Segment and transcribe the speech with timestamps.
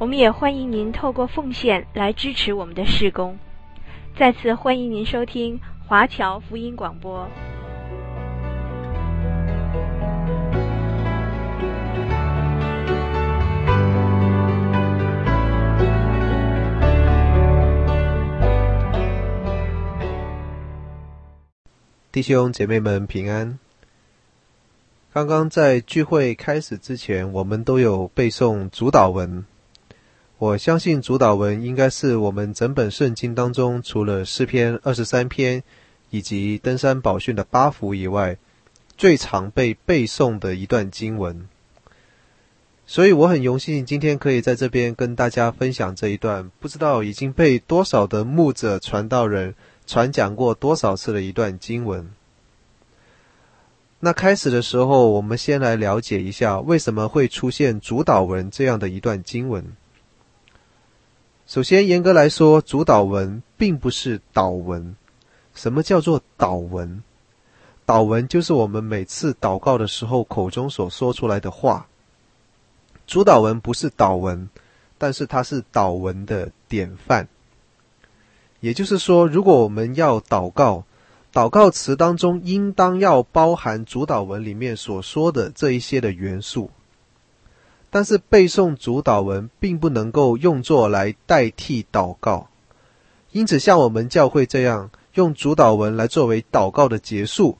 [0.00, 3.36] 我们也欢迎您透过奉献来支持我们的事工。
[4.16, 7.28] 再次欢迎您收听华侨福音广播。
[22.12, 23.58] 弟兄姐妹们平安。
[25.12, 29.44] 刚刚在聚会开始之前，我们都有背诵主祷文。
[30.40, 35.64] 我相信主祷文应该是我们整本圣经当中，除了诗篇二十三篇
[36.10, 38.36] 以及登山宝训的八福以外，
[38.96, 41.48] 最常被背诵的一段经文。
[42.86, 49.56] 所以我很荣幸今天可以在这边跟大家分享这一段，不知道已经被多少的牧者传道人
[49.88, 52.08] 传讲过多少次的一段经文。
[53.98, 59.64] 那开始的时候，我们先来了解一下为什么会出现主祷文这样的一段经文。
[61.48, 64.94] 首先，严格来说，主祷文并不是祷文。
[65.54, 67.02] 什么叫做祷文？
[67.86, 71.86] 祷文就是我们每次祷告的时候口中所说出来的话。
[73.06, 74.50] 主祷文不是祷文，
[74.98, 77.26] 但是它是祷文的典范。
[78.60, 80.84] 也就是说，如果我们要祷告，
[81.32, 86.70] 祷告词当中应当要包含主祷文里面所说的这一些的元素。
[87.90, 92.48] 但是背诵主祷文并不能够用作来代替祷告，
[93.32, 97.56] 因此像我们教会这样用主祷文来作为祷告的结束，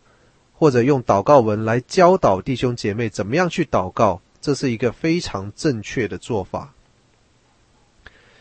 [0.55, 6.75] 或者用祷告文来教导弟兄姐妹怎么样去祷告，这是一个非常正确的做法。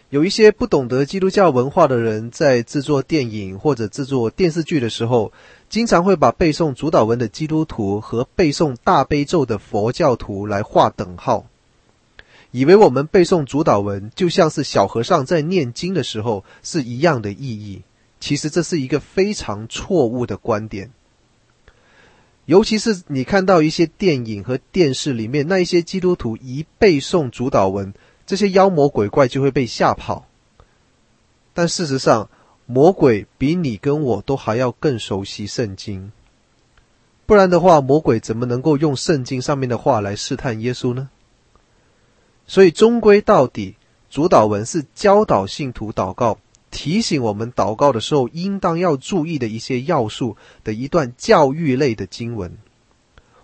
[0.09, 5.33] 有一些不懂得基督教文化的人在制作电影或者制作电视剧的时候，
[5.69, 11.45] 经常会把背诵主祷文的基督徒和背诵大悲咒的佛教徒来划等号。
[12.57, 17.83] 以为我们背诵主祷文就像是小和尚在念经的时候是一样的意义，
[18.19, 20.89] 其实这是一个非常错误的观点。
[22.45, 27.93] 尤其是你看到一些电影和电视里面那一些基督徒一背诵主祷文，
[28.25, 30.25] 这些妖魔鬼怪就会被吓跑。
[31.53, 32.27] 但事实上，
[32.65, 36.11] 魔鬼比你跟我都还要更熟悉圣经，
[37.27, 41.09] 不然的话，魔鬼怎么能够用圣经上面的话来试探耶稣呢？
[42.47, 43.75] 所以，终归到底，
[44.09, 46.39] 主祷文是教导信徒祷告，
[46.71, 52.57] 提醒我们祷告的时候应当要注意的一些要素的一段教育类的经文。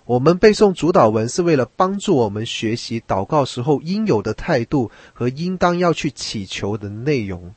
[0.06, 7.54] 我们背诵主祷文是为了帮助我们学习祷告时候应有的态度和应当要去祈求的内容。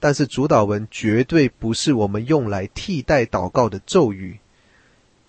[0.00, 4.38] 但是，主祷文绝对不是我们用来替代祷告的咒语，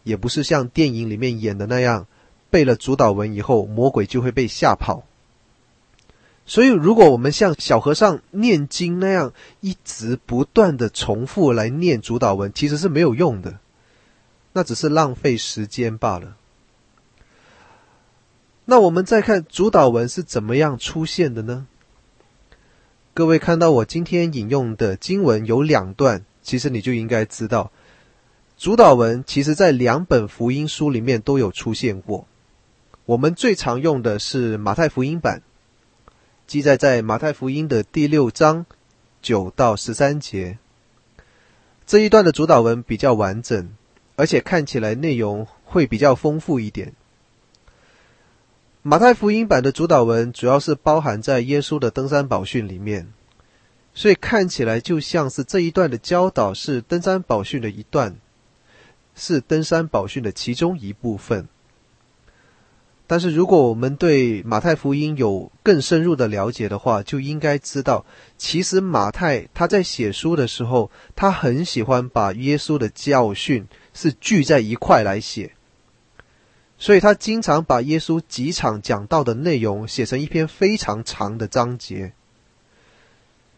[0.03, 2.07] 也不是像电影里面演的那样，
[2.49, 5.03] 背了主祷文以后，魔鬼就会被吓跑。
[6.49, 13.59] 所以，如果我们像小和尚念经那样一直不断的重复来念主祷文，其实是没有用的，
[14.53, 16.35] 那只是浪费时间罢了。
[18.65, 21.67] 那我们再看主祷文是怎么样出现的呢？
[23.13, 27.71] 各位看到我今天引用的经文有两段，其实你就应该知道，
[28.57, 32.25] 主祷文其实在两本福音书里面都有出现过。
[33.05, 35.43] 我们最常用的是马太福音版。
[36.49, 38.65] 记载在马太福音的第六章
[39.21, 40.57] 九到十三节，
[41.85, 43.69] 这一段的主导文比较完整，
[44.15, 46.93] 而且看起来内容会比较丰富一点。
[48.81, 53.13] 马太福音版的主导文主要是包含在耶稣的登山宝训里面，
[53.93, 58.15] 所以看起来就像是这一段的教导是登山宝训的一段，
[59.13, 61.47] 是登山宝训的其中一部分。
[63.11, 68.05] 但是，如果我们对马太福音有更深入的了解的话，就应该知道，
[68.37, 73.65] 其实马太他在写书的时候，他很喜欢把耶稣的教训
[73.95, 75.53] 是聚在一块来写，
[76.77, 82.13] 所以他经常把耶稣几场讲道的内容写成一篇非常长的章节。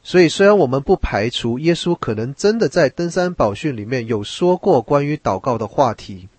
[0.01, 6.30] 所以，虽然我们不排除耶稣可能真的在登山宝训里面有说过关于祷告的话题。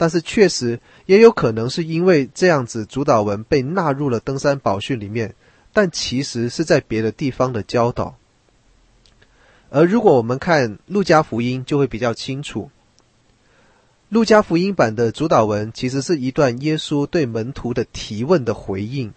[0.00, 5.34] 但是确实也有可能是因为这样子，主祷文被纳入了登山宝训里面，
[5.74, 8.16] 但其实是在别的地方的教导。
[9.68, 12.70] 而如果我们看路加福音，就会比较清楚。
[14.08, 19.12] 路加福音版的主祷文其实是一段耶稣对门徒的提问的回应，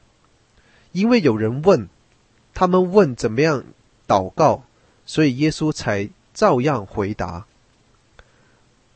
[0.91, 1.87] 因为有人问，
[2.53, 3.63] 他们问怎么样
[4.05, 4.63] 祷告，
[5.05, 7.45] 所以耶稣才照样回答。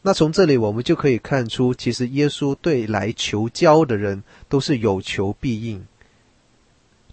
[0.07, 5.85] 那从这里我们就可以看出，其实耶稣对来求教的人都是有求必应，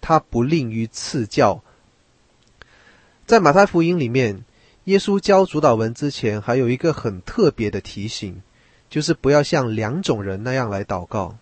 [0.00, 1.60] 他不吝于赐教。
[3.26, 4.44] 在马太福音里面，
[4.84, 8.40] 耶稣教主祷文之前，还有一个很特别的提醒，
[8.88, 11.36] 就是不要像两种人那样来祷告。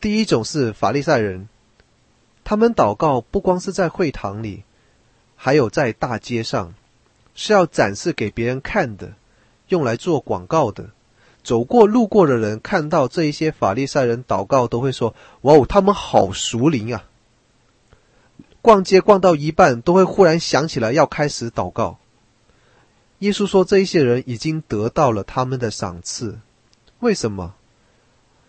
[0.00, 1.48] 第一种是法利赛人，
[2.42, 4.64] 他们祷告不光是在会堂里，
[5.36, 6.74] 还有在大街上，
[7.36, 9.14] 是要展示给别人看的，
[9.68, 10.90] 用来做广告的。
[11.42, 17.04] 走过路过的人看到这一些法利赛人祷告，都会说：“哇哦，他们好属灵啊！”
[18.60, 21.98] 逛街逛到一半，都会忽然想起来要开始祷告。
[23.20, 26.38] 耶稣说，这一些人已经得到了他们的赏赐。
[26.98, 27.54] 为什么？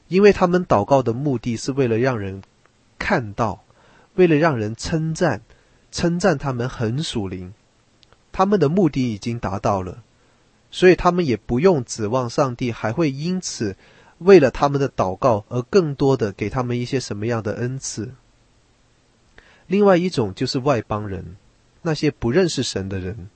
[0.07, 2.41] 因为他们祷告的目的是为了让人
[2.97, 3.63] 看到，
[4.15, 5.41] 为了让人称赞，
[5.91, 7.53] 称赞他们很属灵。
[8.31, 10.03] 他们的目的已经达到了，
[10.71, 13.75] 所以他们也不用指望上帝还会因此
[14.19, 18.11] 为了他们的祷告而更多的给他们一些什么样的恩赐。
[19.67, 21.37] 另外一种就是外邦人，
[21.81, 23.29] 那些不认识神的人，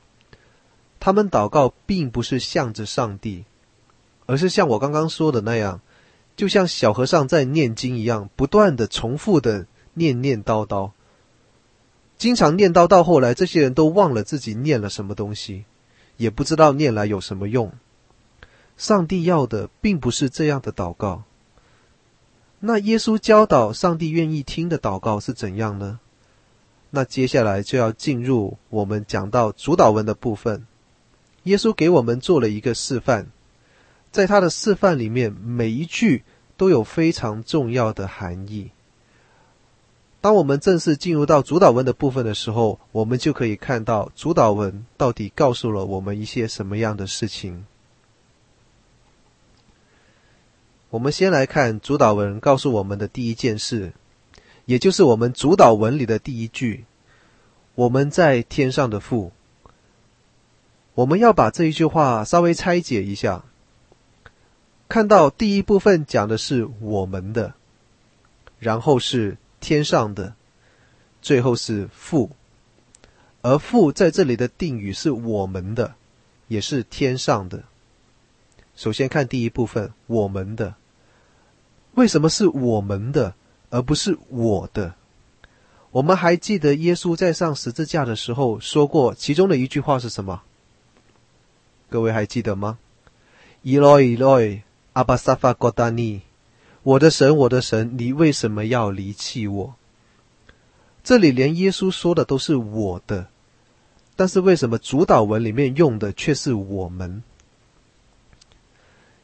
[1.00, 3.46] 他们祷告并不是向着上帝，
[4.26, 5.80] 而是像我刚刚说的那样，
[6.36, 10.92] 就像小和尚在念经一样，不断的重复的念念叨叨，
[12.18, 15.66] 经常念叨到后来，这些人都忘了自己念了什么东西，
[16.18, 17.72] 也不知道念来有什么用。
[18.76, 21.24] 上帝要的并不是这样的祷告。
[22.60, 26.00] 那耶稣教导上帝愿意听的祷告是怎样呢？
[26.92, 30.66] 那接下来就要进入我们讲到主祷文的部分。
[31.44, 33.28] 耶稣给我们做了一个示范，
[34.12, 36.24] 在他的示范里面，每一句
[36.56, 38.72] 都有非常重要的含义。
[40.24, 47.66] 当我们正式进入到主导文的部分的时候，我们就可以看到主导文到底告诉了我们一些什么样的事情。
[50.92, 53.92] 我们先来看主导文告诉我们的第一件事。
[54.64, 56.86] 也就是我们主导文里的第一句，
[57.76, 59.34] 我们在天上的父。
[60.96, 63.44] 我们要把这一句话稍微拆解一下，
[64.88, 67.56] 看到第一部分讲的是我们的，
[68.58, 70.36] 然后是天上的，
[71.22, 72.30] 最后是父。
[73.42, 75.96] 而父在这里的定语是我们的，
[76.50, 77.64] 也是天上的。
[78.76, 80.76] 首先看第一部分，我们的，
[81.94, 83.36] 为什么是我们的？
[83.70, 84.94] 而不是我的。
[85.92, 90.42] 我们还记得耶稣在上十字架的时候说过，其中的一句话是什么？
[91.90, 92.78] 各位还记得吗
[93.64, 94.62] ？Eloi Eloi
[94.94, 96.22] lama sabachthani，
[96.84, 99.76] 我的神，我的神，你为什么要离弃我？
[101.02, 103.28] 这里连耶稣说的都是我的，
[104.18, 107.24] 但是为什么主导文里面用的却是我们？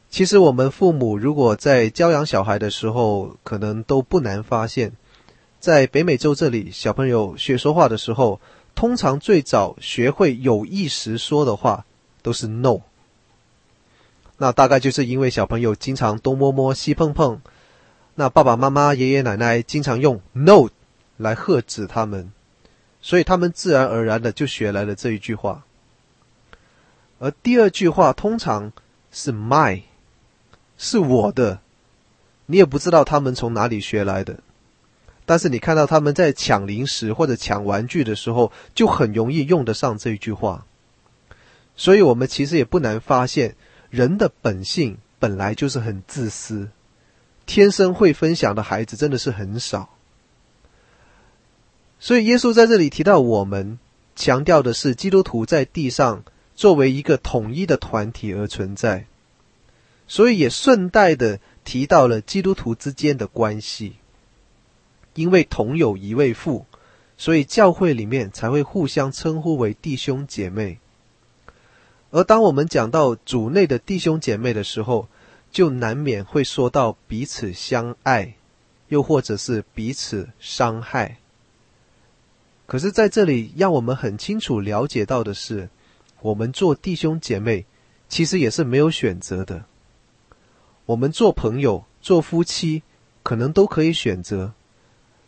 [0.10, 4.94] 其实我们父母如果在教养小孩的时候，可能都不难发现，
[5.60, 8.40] 在北美洲这里，小朋友学说话的时候，
[8.74, 11.86] 通常最早学会有意识说的话
[12.22, 12.80] 都是 “no”。
[14.42, 17.42] 那大概就是因为小朋友经常东摸摸西碰碰，
[18.20, 20.68] 那爸爸妈妈、爷爷奶奶经常用 “no”
[21.16, 22.34] 来喝止他们，
[23.00, 25.64] 所以他们自然而然的就学来了这一句话。
[27.20, 28.74] 而第二句话通常
[29.10, 29.84] 是 “my”。
[30.78, 31.62] 是我的，
[32.48, 34.40] 你也不知道他们从哪里学来的，
[35.26, 40.66] 但是你看到他们在抢零食或者抢玩具的时候，就很容易用得上这一句话。
[41.78, 43.56] 所以，我们其实也不难发现，
[43.90, 46.68] 人的本性本来就是很自私，
[47.50, 49.90] 天生会分享的孩子真的是很少。
[52.00, 53.80] 所以，耶稣在这里提到我们，
[54.16, 59.08] 强调的是基督徒在地上作为一个统一的团体而存在。
[60.08, 63.96] 所以也顺带的提到了基督徒之间的关系，
[65.16, 66.68] 因为同有一位父，
[67.18, 70.78] 所以教会里面才会互相称呼为弟兄姐妹。
[72.12, 75.08] 而当我们讲到主内的弟兄姐妹的时候，
[75.52, 78.36] 就难免会说到彼此相爱，
[78.88, 81.18] 又或者是彼此伤害。
[82.66, 85.70] 可是在这里，让我们很清楚了解到的是，
[86.22, 87.66] 我们做弟兄姐妹，
[88.08, 89.66] 其实也是没有选择的。
[90.86, 92.84] 我们做朋友、做夫妻，
[93.24, 94.54] 可能都可以选择，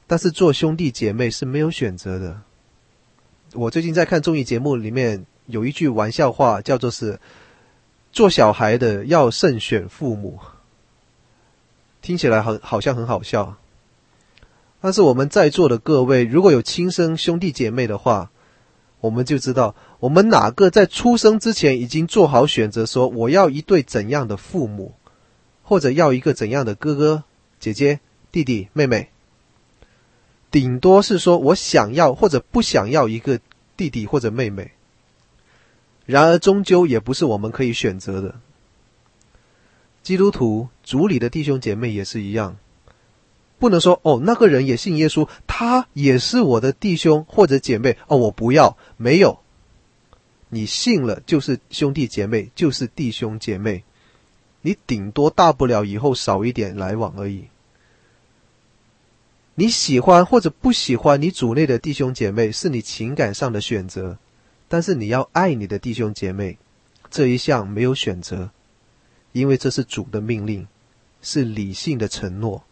[0.05, 2.41] 但是做兄弟姐妹是没有选择的。
[3.53, 7.19] 我最近在看综艺节目里面有一句玩笑话，叫做是
[8.11, 10.39] 做小孩的要慎选父母，
[12.01, 13.55] 听起来好好像很好笑。
[14.81, 18.31] 但是我们在座的各位，如果有亲生兄弟姐妹的话，
[18.99, 24.93] 我们就知道，我们哪个在出生之前已经做好选择，说我要一对怎样的父母，
[25.63, 27.23] 或者要一个怎样的哥哥、
[27.59, 27.99] 姐姐、
[28.31, 29.09] 弟弟、妹妹。
[30.49, 33.39] 顶多是说我想要或者不想要一个
[33.77, 34.71] 弟弟或者妹妹。
[36.05, 38.35] 然而，终究也不是我们可以选择的。
[40.03, 42.57] 基督徒主里的弟兄姐妹也是一样。
[43.59, 49.39] 不能说哦，那个人也信耶稣，他也是我的弟兄或者姐妹哦，我不要，没有，
[50.49, 53.83] 你信了就是兄弟姐妹，就是弟兄姐妹，
[54.61, 57.45] 你顶多大不了以后少一点来往而已。
[59.53, 64.17] 你喜欢或者不喜欢你主内的弟兄姐妹，是你情感上的选择，
[64.71, 66.57] 但是你要爱你的弟兄姐妹，
[67.09, 68.51] 这一项没有选择，
[69.33, 70.65] 因为这是主的命令，
[71.21, 72.63] 是理性的承诺。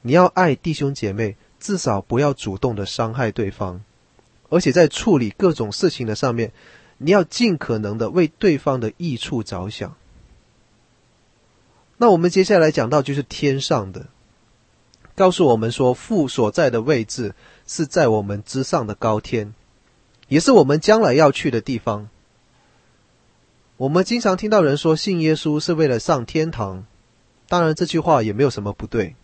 [0.00, 3.82] 你要爱弟兄姐妹，至少不要主动的伤害对方，
[4.48, 6.52] 而且在处理各种事情的上面，
[6.96, 9.94] 你要尽可能的为对方的益处着想。
[11.98, 14.06] 那我们接下来讲到就是天上的，
[15.14, 17.34] 告诉我们说父所在的位置
[17.66, 19.52] 是在我们之上的高天，
[20.30, 22.08] 也是我们将来要去的地方。
[23.76, 26.84] 我们经常听到人说信耶稣是为了上天堂，
[27.48, 29.16] 当然这句话也没有什么不对。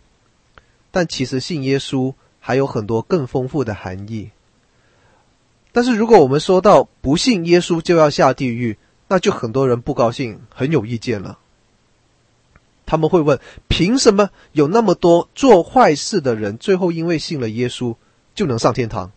[0.91, 4.31] 但其实信耶稣还有很多更丰富的含义。
[5.71, 11.39] 但是如果我们说到不信耶稣就要下地狱，那就很多人不高兴，很有意见了。
[12.85, 17.95] 他们会问：凭什么有那么多做坏事的人，最后因为信了耶稣
[18.35, 19.13] 就能上天堂，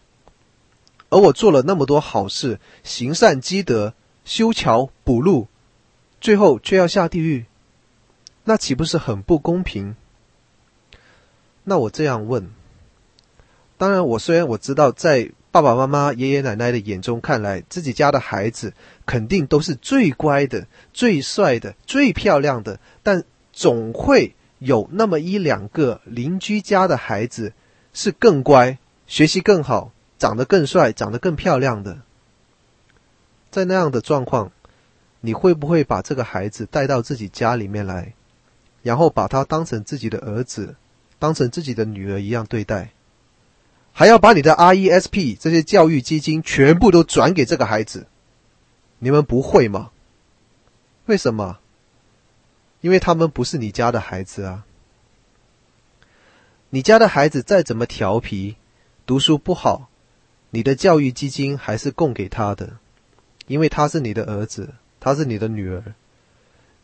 [1.10, 5.48] 而我做了那么多好事，行善积德、修桥补路，
[6.20, 7.44] 最后却要下地狱？
[8.44, 9.94] 那岂不是很不公平？
[11.64, 12.50] 那我这样问，
[13.76, 18.72] 当然，我虽然我知道，在爸爸妈妈、爷爷奶奶的眼中看来，自己家的孩子
[19.04, 27.52] 肯定都是最乖的、最帅的、最漂亮的，但总会有那么一两个邻居家的孩子
[27.92, 32.02] 是更乖、学习更好、长得更帅、长得更漂亮的。
[33.50, 34.52] 在那样的状况，
[35.20, 38.14] 你会不会把这个孩子带到自己家里面来，
[38.82, 40.76] 然后把他当成自己的儿子？
[41.18, 42.92] 当成自己的女儿一样对待，
[43.92, 48.06] 还要把你的 RESP 这些教育基金全部都转给这个孩子，
[48.98, 49.90] 你们不会吗？
[51.04, 51.58] 为什么？
[52.80, 54.64] 因为他们不是你家的孩子啊。
[56.70, 58.56] 你家的孩子再怎么调皮，
[59.04, 59.89] 读书不好，
[60.50, 62.74] 你的教育基金还是供给他的，
[63.46, 65.82] 因为他是你的儿子，他是你的女儿，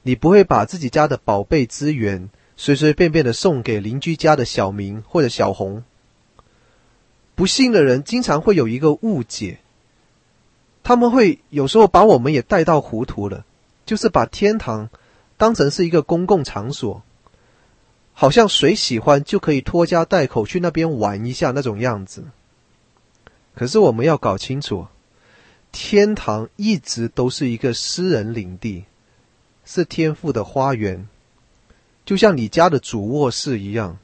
[0.02, 2.28] 你不会把自己家的宝贝资源。
[2.58, 5.84] 随随便便的送给邻居家的小明或者小红。
[7.34, 9.58] 不信的人经常会有一个误解，
[10.82, 13.44] 他们会有时候把我们也带到糊涂了，
[13.84, 14.88] 就是把天堂
[15.36, 17.02] 当成是一个公共场所，
[18.14, 22.24] 好像谁喜欢就可以拖家带口去那边玩一下那种样子。
[23.56, 24.86] 可是我们要搞清楚，
[25.72, 28.84] 天堂一直都是一个私人领地，
[29.64, 31.08] 是天父的花园。
[32.04, 33.98] 就像你家的主卧室一样，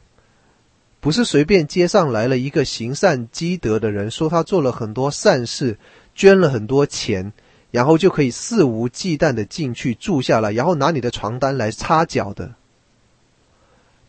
[1.01, 5.79] 不是随便街上来了一个行善积德的人，说他做了很多善事，
[6.15, 7.33] 捐了很多钱，
[7.71, 12.55] 然后就可以肆无忌惮的进去住下来，然后拿你的床单来擦脚的。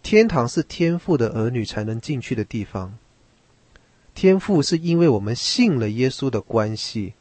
[0.02, 2.98] 天堂是天父的儿女才能进去的地方。
[4.13, 7.13] 天父是因为我们信了耶稣的关系，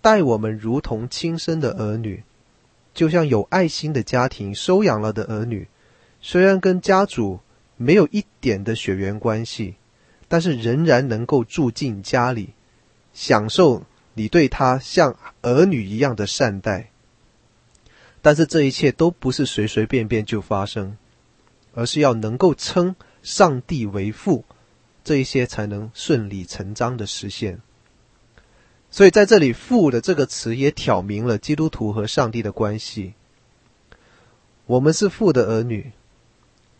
[0.00, 2.22] 待我们如同亲生的儿女，
[2.94, 5.68] 就像有爱心的家庭收养了的儿女。
[6.20, 7.40] 虽然跟家主
[7.76, 9.76] 没有一点的血缘关系，
[10.28, 12.50] 但是仍然能够住进家里，
[13.12, 13.82] 享受
[14.14, 16.90] 你对他像儿女一样的善待。
[18.22, 20.96] 但是这一切都不是随随便便就发生，
[21.74, 24.44] 而是要能够称上帝为父，
[25.10, 27.60] 这一些才能顺理成章的实现。
[28.92, 33.14] 所以在这里“父”的这个词也挑明了基督徒和上帝的关系。
[34.66, 35.90] 我们是父的儿女。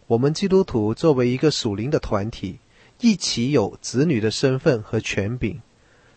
[0.07, 2.61] 我们基督徒作为一个属灵的团体，
[3.01, 5.61] 一起有子女的身份和权柄，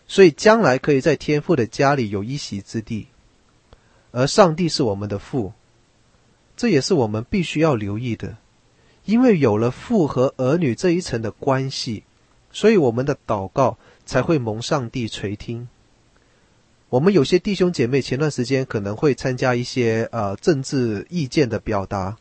[0.06, 3.08] 所以将来可以在天父的家里有一席之地。
[4.12, 5.52] 而上帝是我们的父，
[6.56, 8.36] 这也是我们必须要留意的，
[9.04, 12.04] 因为有了父和儿女这一层的关系，
[12.50, 15.68] 所以我们的祷告才会蒙上帝垂听。
[16.88, 22.16] 我们有些弟兄姐妹前段时间可能会参加一些呃政治意见的表达，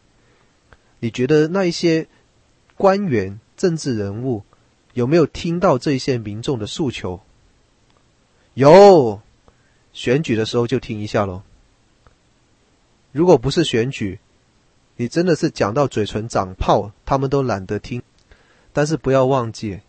[0.99, 2.07] 你觉得那一些
[2.75, 4.43] 官员、政治人物
[4.93, 7.21] 有没有听到这些民众的诉求？
[8.55, 9.21] 有，
[9.93, 11.43] 选举的时候就听一下喽。
[13.11, 14.19] 如果不是选举，
[14.95, 18.01] 你真的是讲到嘴唇长泡，他们都懒得听。
[18.71, 19.81] 但是不要忘记，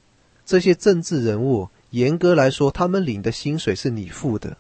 [0.44, 4.56] 这些政治人物严格来说，他们领的薪水是你付的。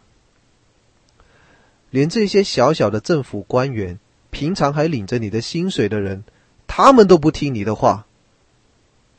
[1.90, 3.98] 连这些小小的政府官员，
[4.30, 6.24] 平常还领着你的薪水的人，
[6.66, 8.06] 他们都不听你的话，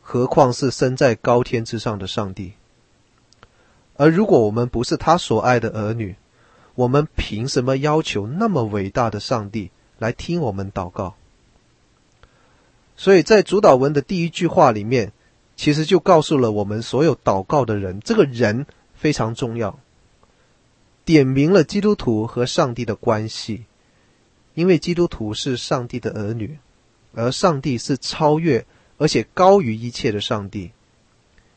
[0.01, 2.53] 何况是身在高天之上的上帝？
[3.95, 6.15] 而如果我们不是他所爱的儿女，
[6.73, 11.15] 我们凭什么要求那么伟大的上帝来听我们祷告？
[12.95, 15.11] 所以在主祷文的第一句话里面，
[15.55, 19.79] 其实就告诉了我们所有祷告的人，这个人非常重要，
[21.03, 23.65] 点明了基督徒和上帝的关系，
[24.53, 26.57] 因为基督徒是上帝的儿女，
[27.13, 28.65] 而上帝是超越
[28.97, 30.71] 而且高于一切的上帝，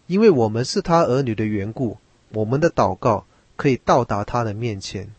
[0.06, 1.98] 因为我们是他儿女的缘故，
[2.30, 3.24] 我们的祷告。
[3.58, 5.12] 可以到达他的面前。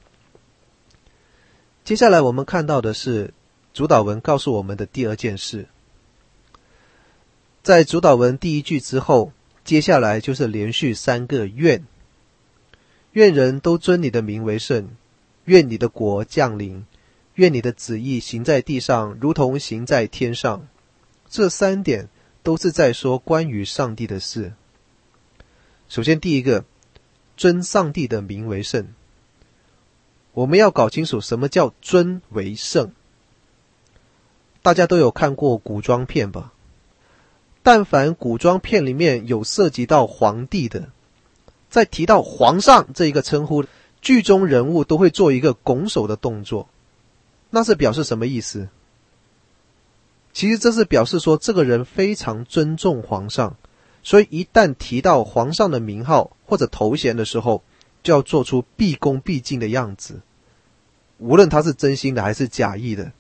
[1.90, 3.34] 接下来我们看到的是
[3.74, 5.68] 主导文告诉我们的第二件事。
[7.64, 11.84] 在主导文第一句之后，接下来就是连续三个愿：
[13.14, 14.90] 愿人都尊你的名为圣；
[15.46, 16.84] 愿你的国降临；
[17.34, 20.68] 愿你的旨意行在地上，如同行在天上。
[21.28, 22.08] 这三点
[22.44, 24.54] 都是在说关于上帝的事。
[25.88, 26.66] 首先，第一个。
[27.36, 28.90] 尊上帝的名为圣，
[30.34, 32.92] 我们要搞清楚什么叫尊为圣。
[34.62, 36.54] 大家都有看过古装片吧？
[37.64, 40.90] 但凡古装片里面有涉及到皇帝的，
[41.70, 43.66] 在提到皇上这一个称呼，
[44.02, 46.70] 剧中人物都会做一个拱手的动作，
[47.50, 48.70] 那是表示什么意思？
[50.32, 53.56] 其实这是表示说，这个人非常尊重皇上。
[54.02, 57.64] 所以，一旦提到皇上的名号或者头衔的时候，
[58.04, 60.22] 就要做出毕恭毕敬的样子。
[61.18, 63.12] 无论他是真心的还是假意的，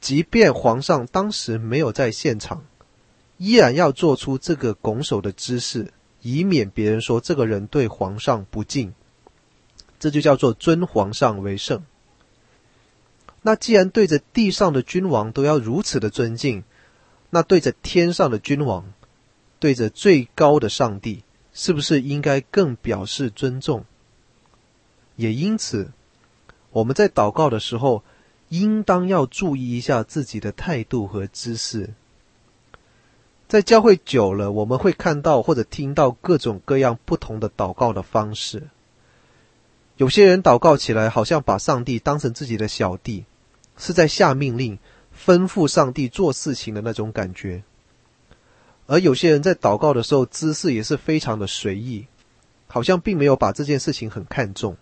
[0.00, 2.64] 即便皇上当时没有在现场，
[3.36, 8.92] 依然要做出这个拱手的姿势，以免别人说这个人对皇上不敬。
[9.98, 11.82] 这就叫做尊皇上为圣。
[13.42, 16.62] 那既然对着地上的君王都要如此的尊敬，
[17.30, 18.92] 那对着天上的君王，
[19.58, 21.24] 对着最高的上帝，
[21.60, 23.84] 是不是应该更表示尊重？
[25.16, 25.90] 也因此，
[26.70, 28.04] 我们在祷告的时候，
[28.48, 31.94] 应当要注意一下自己的态度和姿势。
[33.48, 38.68] 在教会久了，我们会看到或者听到各种各样不同的祷告的方式。
[39.96, 43.24] 有些人祷告起来，好像把上帝当成自己的小弟，
[43.76, 44.78] 是在下命令、
[45.26, 47.64] 吩咐上帝做事情的那种感觉。
[48.90, 52.06] 而有些人在祷告的时候，姿势也是非常的随意，
[52.66, 54.78] 好像并没有把这件事情很看重。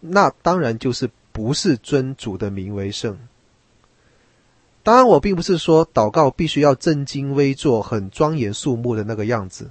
[0.00, 3.18] 那当然就是不是尊主的名为圣。
[4.82, 9.70] 当然，我并不是说祷告必须要正襟危坐、很庄严肃穆的那个样子。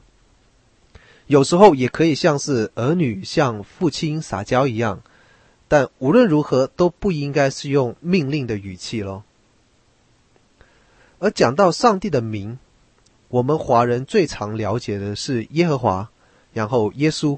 [1.25, 5.01] 有时候也可以像是儿女向父亲撒娇一样，
[5.67, 9.23] 但无论如何都不应该是用命令的语气咯。
[11.17, 12.59] 而讲到上帝的名。
[13.29, 16.09] 我们华人最常了解的是耶和华，
[16.51, 17.37] 然后耶稣，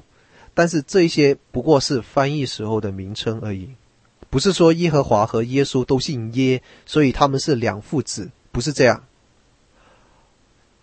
[0.54, 3.68] 但是这些不过是翻译时候的名称而已，
[4.30, 9.04] 不是说耶和华和耶稣都姓耶，所以他们是两父子，不是这样。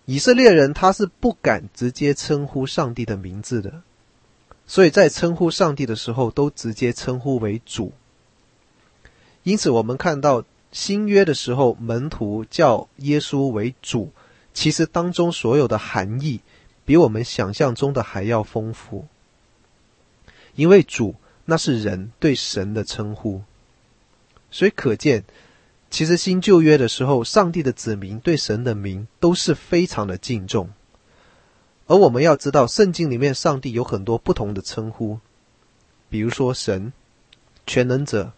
[0.04, 3.82] 以色列人他是不敢直接称呼上帝的名字的，
[4.66, 7.92] 所以在称呼上帝的时候都直接称呼为主。
[9.42, 14.12] 因此，我们看到新约的时候，门徒叫耶稣为主。
[14.52, 16.40] 其实当中所有的含义，
[16.84, 19.06] 比我们想象中的还要丰富。
[20.54, 23.42] 因为主那是人对神的称呼，
[24.50, 25.24] 所以可见，
[25.90, 30.70] 其实新旧约的时候，上帝的子民对神的名都是非常的敬重。
[31.86, 35.18] 而我们要知道，圣经里面上帝有很多不同的称呼，
[36.08, 36.92] 比如说神、
[37.66, 38.32] 全能者、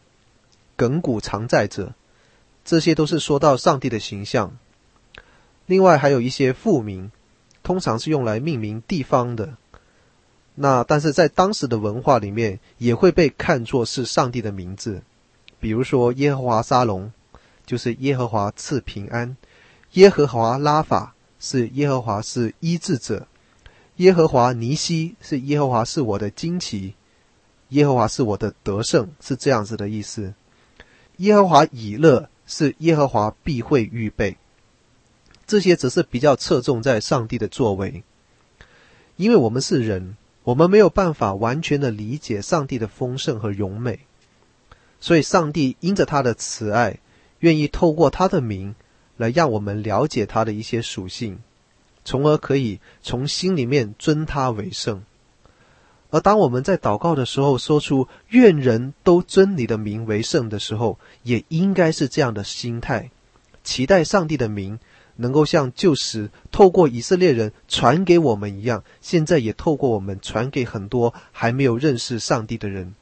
[0.77, 1.95] 亘古常在者，
[2.65, 4.57] 这些都是说到上帝的形象。
[5.67, 7.11] 另外还有一些复名，
[7.63, 9.57] 通常是用来命名地方的。
[10.55, 15.03] 那但是在当时的文化里面，也会被看作是上帝的名字。
[15.61, 17.13] 比如说耶和华沙龙，
[17.65, 19.37] 就是耶和华赐平安；
[19.93, 23.27] 耶和华拉法是耶和华是医治者；
[23.97, 26.95] 耶和华尼西是耶和华是我的旌旗；
[27.69, 30.35] 耶和华是我的得胜，是这样子的意思。
[31.19, 34.37] 耶和华以勒是耶和华必会预备，
[35.53, 38.05] 这些则是比较侧重在上帝的作为。
[39.17, 43.99] 因为我们是人，我们没有办法完全的理解上帝的丰盛和荣美，
[44.99, 47.01] 所以上帝因着他的慈爱，
[47.41, 48.75] 愿意透过他的名
[49.19, 51.41] 来让我们了解他的一些属性，
[52.03, 55.05] 从而可以从心里面尊他为圣。
[56.09, 63.11] 而当我们在祷告的时候说出“愿人都尊你的名为圣”的时候，也应该是这样的心态，
[63.63, 64.79] 期待上帝的名
[65.23, 72.95] 能够像旧时透过以色列人传给我们一样，现在也透过我们传给很多还没有认识上帝的人，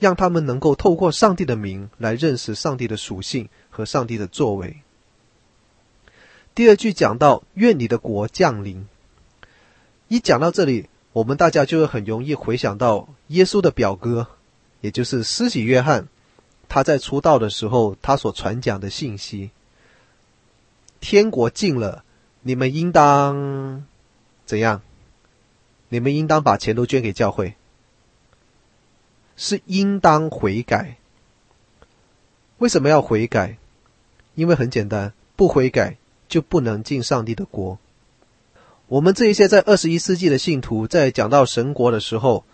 [0.00, 4.78] 让他们能够透过上帝的名来认识上帝的属性和上帝的作为。
[6.56, 8.88] 第二句讲到“愿你的国降临”，
[10.08, 10.88] 一讲到这里。
[11.12, 14.26] 我们大家就会很容易回想到耶稣的表哥，
[14.82, 16.08] 也就是施洗约翰，
[16.68, 19.50] 他在出道的时候，他所传讲的信息：
[21.00, 22.04] 天国近了，
[22.42, 23.84] 你们应当
[24.44, 24.82] 怎样？
[25.88, 27.54] 你们应当把钱都捐给教会，
[29.36, 30.96] 是应当悔改。
[32.58, 33.58] 为什么要悔改？
[34.34, 35.96] 因为很简单，不悔改
[36.28, 37.78] 就不能进上帝的国。
[38.88, 42.44] 我们这一些在二十一世纪的信徒，在讲到神国的时候，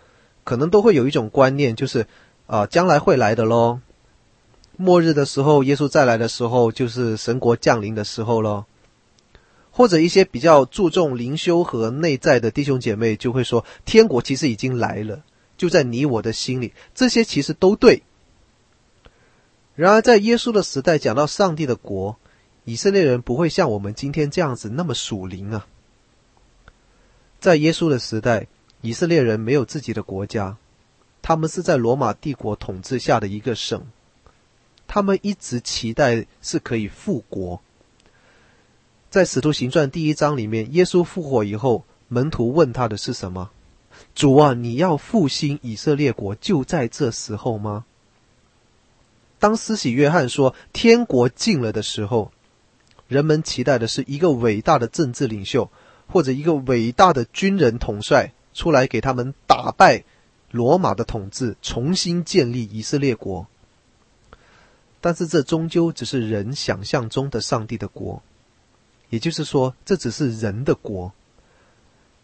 [0.43, 2.01] 可能都会有一种观念，就是
[2.47, 3.79] 啊、呃，将来会来的喽。
[4.77, 8.65] 末日的时候，耶稣再来的时候，就是神国降临的时候喽。
[9.75, 15.23] 或者一些比较注重灵修和内在的弟兄姐妹，就会说，天国其实已经来了，
[15.57, 16.73] 就在你我的心里。
[16.93, 18.03] 这些其实都对。
[19.75, 22.17] 然而，在耶稣的时代，讲到上帝的国，
[22.65, 25.65] 以色列人不会像我们今天这样子那么属灵啊。
[27.39, 28.45] 在耶稣的时代，
[28.81, 30.57] 以色列人没有自己的国家，
[31.23, 33.83] 他们是在罗马帝国统治下的一个省。
[34.93, 37.63] 他们一直期待是可以复国。
[39.09, 43.49] 在《使徒行传》第一章里面，耶稣复活以后，门徒问他的是什么？
[44.13, 47.85] 主啊，你要复兴以色列国，就在这时候吗？
[49.39, 52.31] 当施洗约翰说天国近了的时候，
[53.07, 55.71] 人们期待的是一个伟大的政治领袖。
[56.05, 60.03] 或者一个伟大的军人统帅出来给他们打败
[60.51, 63.47] 罗马的统治，重新建立以色列国。
[65.03, 68.23] 但是这终究只是人想象中的上帝的国，
[69.09, 71.11] 也就是说，这只是人的国。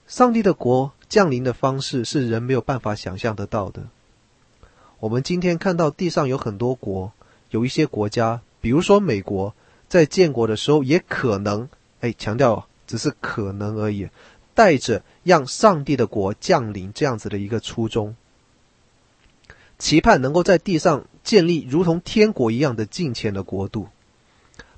[0.08, 3.84] 上帝的国降临的方式是人没有办法想象得到的。
[5.02, 7.12] 我们今天看到地上有很多国，
[7.50, 9.54] 有一些国家，比如说美国，
[9.90, 11.68] 在建国的时候也可能，
[12.00, 12.66] 哎，强调。
[12.88, 14.10] 只是可能而已，
[14.56, 18.16] 带着让上帝的国降临这样子的一个初衷，
[19.78, 23.88] 期盼能够在地上建立如同天国一样的近前的国度，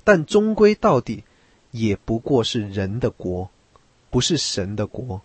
[0.04, 1.24] 但终归到底
[1.70, 3.50] 也不过是人的国，
[4.10, 5.22] 不是神的国。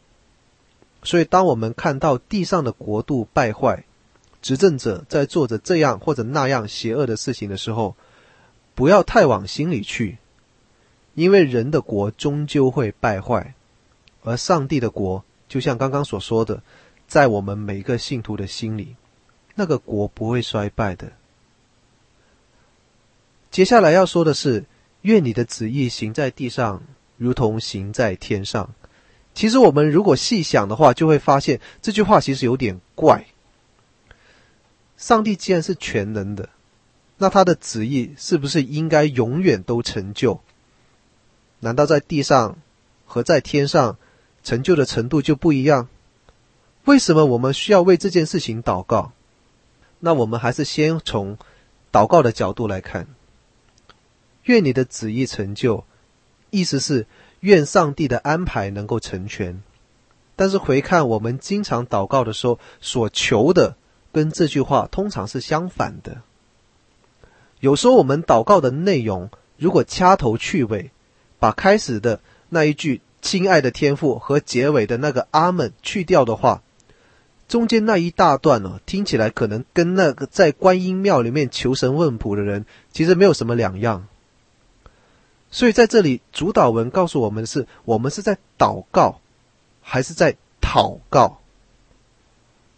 [1.04, 3.86] 所以，当我们看到地上的国度败坏，
[4.42, 7.96] 执政者在做着这样或者那样邪恶的事情的时候，
[8.76, 10.18] 不要太往心里去。
[11.14, 13.56] 因为人的国终究会败坏，
[14.24, 16.62] 而上帝的国，就像刚刚所说的，
[17.08, 18.96] 在我们每个信徒的心里，
[19.60, 21.12] 那个国不会衰败的。
[23.50, 24.66] 接下来要说的是，
[25.02, 26.84] 愿你的旨意行在地上，
[27.18, 28.70] 如同行在天上。
[29.34, 33.26] 其实我们如果细想的话，就会发现这句话其实有点怪。
[34.96, 36.50] 上帝既然是全能的，
[37.18, 40.40] 那他的旨意是不是应该永远都成就？
[41.62, 42.58] 难道在地上
[43.08, 43.98] 和在天上
[44.44, 45.88] 成就的程度就不一样？
[46.86, 49.14] 为什么我们需要为这件事情祷告？
[50.00, 51.38] 那我们还是先从
[51.92, 53.08] 祷告的角度来看。
[54.44, 55.84] 愿你的旨意成就，
[56.50, 57.06] 意思是
[57.42, 59.62] 愿上帝的安排能够成全。
[60.36, 63.76] 但是回看我们经常祷告的时候所求的，
[64.12, 66.22] 跟这句话通常是相反的。
[67.60, 70.92] 有时候我们祷告的内容，如果掐头去尾，
[71.40, 76.62] 把开始的那一句“亲爱的天父”和结尾的那个“阿门”去掉的话，
[77.48, 84.08] 中间那一大段哦，听起来可能跟那个在观音庙里面求神问卜的人其实没有什么两样。
[85.50, 89.22] 所以在这里，主祷文告诉我们的是：我们是在祷告，
[89.82, 91.38] 还是在讨告？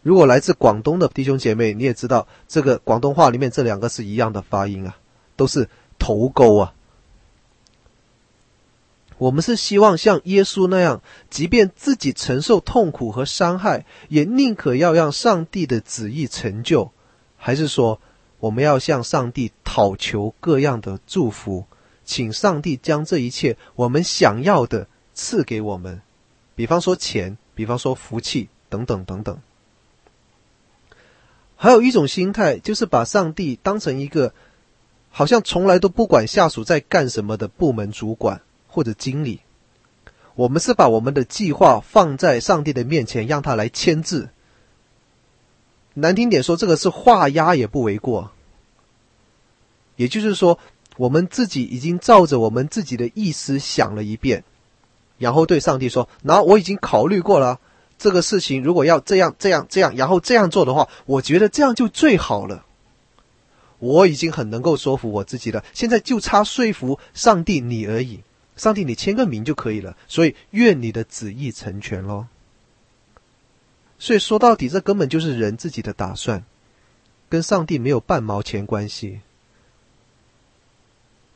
[0.03, 4.97] 如果来自广东的弟兄姐妹，你也知道，这个广东话里面这两个是一样的发音啊，
[5.35, 6.73] 都是头钩啊。
[9.19, 16.91] 我们是希望像耶稣那样，即便自己承受痛苦和伤害，也宁可要让上帝的旨意成就，
[17.35, 17.99] 还是说
[18.39, 21.65] 我们要向上帝讨求各样的祝福，
[22.05, 26.01] 请上帝将这一切我们想要的赐给我们，
[26.55, 29.37] 比方说钱，比方说福气，等等等等。
[31.57, 34.33] 还有一种心态，就是把上帝当成一个
[35.09, 38.41] 好像从来都不管下属在干什么的部门主管。
[38.69, 39.41] 或者经理，
[40.35, 44.29] 我们是把我们的计划放在上帝的面前，让他来签字。
[45.95, 48.31] 难听点说，这个是画押也不为过。
[49.97, 50.59] 也就是说，
[50.95, 54.45] 我们自己已经照着我们自己的意思想了一遍，
[55.17, 57.59] 然后对上帝说：“那我已经考虑过了，
[57.97, 62.63] 这个事情如果要这样、这样、这样，然后这样做的话，我觉得这样就最好了。
[63.79, 68.21] 我已经很能够说服我自己了，现在就差说服上帝你而已。”
[68.59, 69.95] 上帝，你签个名就可以了。
[70.07, 72.27] 所以，愿你的旨意成全喽。
[73.97, 76.43] 所以说到底，这根本就是人自己的打算，
[77.29, 79.21] 跟上帝没有半毛钱关系。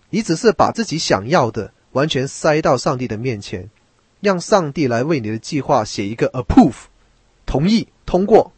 [0.10, 3.70] 你只是把自己想要的完全塞到上帝的面前，
[4.20, 6.88] 让上帝来为你的计划写一个 approve，
[7.46, 8.52] 同意通过，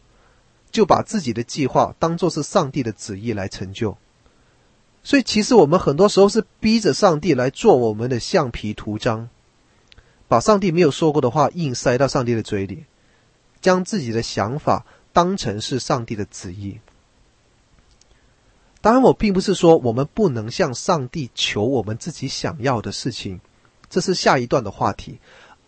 [0.72, 3.96] 就把自己的计划当做是上帝的旨意来成就。
[5.06, 9.28] 所以，其实我们很多时候是逼着上帝来做我们的橡皮图章，
[10.26, 12.86] 把上帝没有说过的话硬塞到上帝的嘴里，
[13.60, 16.80] 将自己的想法当成是上帝的旨意。
[18.80, 23.40] 当然，我并不是说我们不能向上帝求我们自己想要的事情，
[23.88, 25.20] 这是下一段的话题。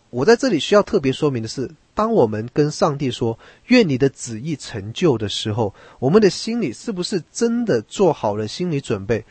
[0.09, 9.25] 我在这里需要特别说明的是，当我们跟上帝说“愿你的旨意成就”的时候，我们的心里是不是真的做好了心理准备？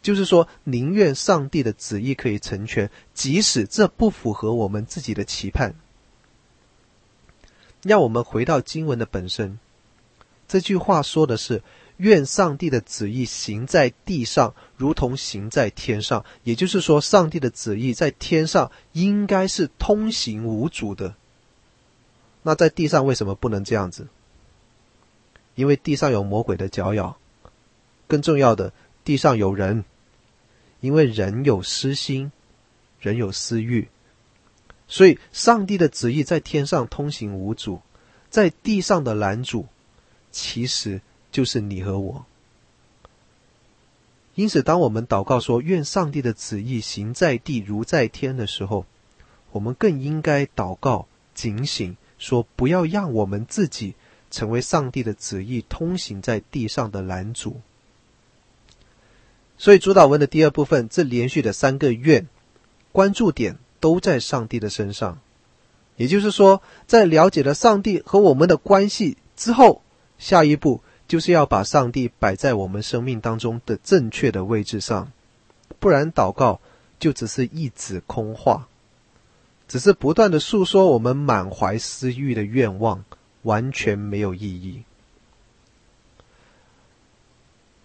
[0.00, 5.74] 就是说，宁愿上帝的旨意可以成全，即使这不符合我们自己的期盼。
[7.82, 9.58] 让我们回到经文的本身，
[10.48, 11.60] 这句话说的是。
[11.98, 16.24] 愿上帝的旨意行在地上，如同行在天上。
[16.42, 21.14] 也就是说，上帝的旨意在天上应该是通行无阻的。
[22.44, 24.06] 那在地上为什么不能这样子？
[25.56, 27.16] 因为地上有魔鬼的脚咬，
[28.06, 29.84] 更重要的，地上有人，
[30.80, 32.30] 因为人有私心，
[33.00, 33.88] 人有私欲，
[34.86, 37.80] 所以上帝的旨意在天上通行无阻，
[38.30, 39.66] 在地上的拦阻，
[40.30, 41.00] 其实。
[41.34, 42.26] 就是你和我。
[44.36, 48.86] 因此，当我们祷告说“愿上帝的旨意行在地如在天”的时候，
[49.50, 53.94] 我们更应该祷告警醒，说不要让我们自己
[54.30, 57.60] 成为上帝的旨意通行在地上的拦阻。
[59.58, 62.26] 所以，主祷文的第二部分，这连续的三个愿，
[62.92, 65.18] 关注点都在上帝的身上。
[65.96, 69.82] 也就是说，在了解了上帝和我们的关系之后，
[70.18, 70.80] 下一步。
[71.06, 75.12] 就是要把上帝摆在我们生命当中的正确的位置上，
[75.78, 76.62] 不然祷告
[76.98, 78.66] 就只是一纸空话，
[79.68, 83.04] 只是不断的诉说我们满怀私欲的愿望，
[83.42, 84.84] 完全没有意义。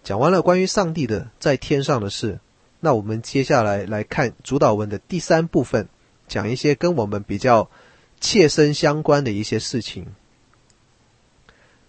[0.02, 2.40] 讲完了关于上帝的在天上的事，
[2.80, 5.88] 那我们接下来来看主祷文的第三部分，
[6.28, 7.70] 讲一些跟我们比较
[8.20, 10.06] 切身相关的一些事情，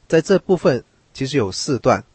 [0.08, 0.84] 在这部分。
[1.14, 2.06] 其实有四段，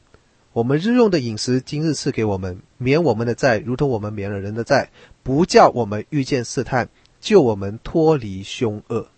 [0.54, 4.88] 我们日用的饮食，今日赐给我们，免我们的债，如同我们免了人的债，
[5.22, 6.88] 不叫我们遇见试探，
[7.20, 9.08] 救我们脱离凶恶。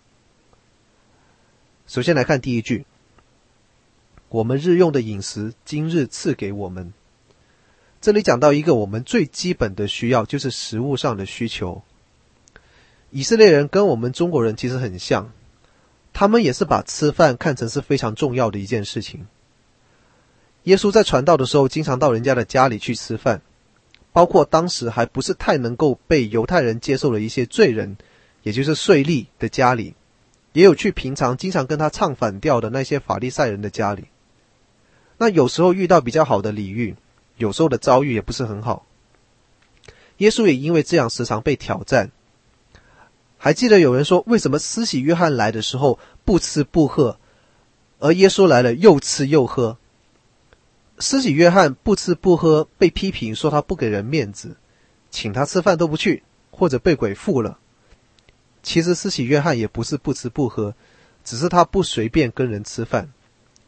[1.87, 2.85] 首先来看第一句，
[4.29, 6.93] 我们日用的饮食，今日赐给我们。
[8.01, 11.81] 这里讲到一个我们最基本的需要，就是食物上的需求。
[13.11, 15.31] 以色列人跟我们中国人其实很像，
[16.13, 19.27] 他们也是把吃饭看成是非常重要的一件事情。
[20.63, 23.41] 耶稣在传道的时候，经常到人家的家里去吃饭，
[24.11, 27.97] 包括当时还不是太能够被犹太人接受的一些罪人，
[28.43, 29.93] 也就是税吏的家里，
[30.53, 34.05] 也有去平常经常跟他唱反调的那些法利赛人的家里。
[35.17, 36.95] 那有时候遇到比较好的礼遇，
[37.37, 38.85] 有时候的遭遇也不是很好。
[40.17, 42.11] 耶稣也因为这样时常被挑战。
[43.37, 47.17] 还记得有人说，为什么施洗约翰来的时候不吃不喝，
[47.99, 49.77] 而耶稣来了又吃又喝？
[50.99, 54.57] 施洗约翰不吃不喝，被批评说他不给人面子，
[55.09, 57.57] 请他吃饭都不去，或者被鬼附了。
[58.61, 60.75] 其实施洗约翰也不是不吃不喝，
[61.23, 63.11] 只是他不随便跟人吃饭，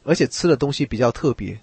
[0.04, 1.60] 而且吃的东西比较特别。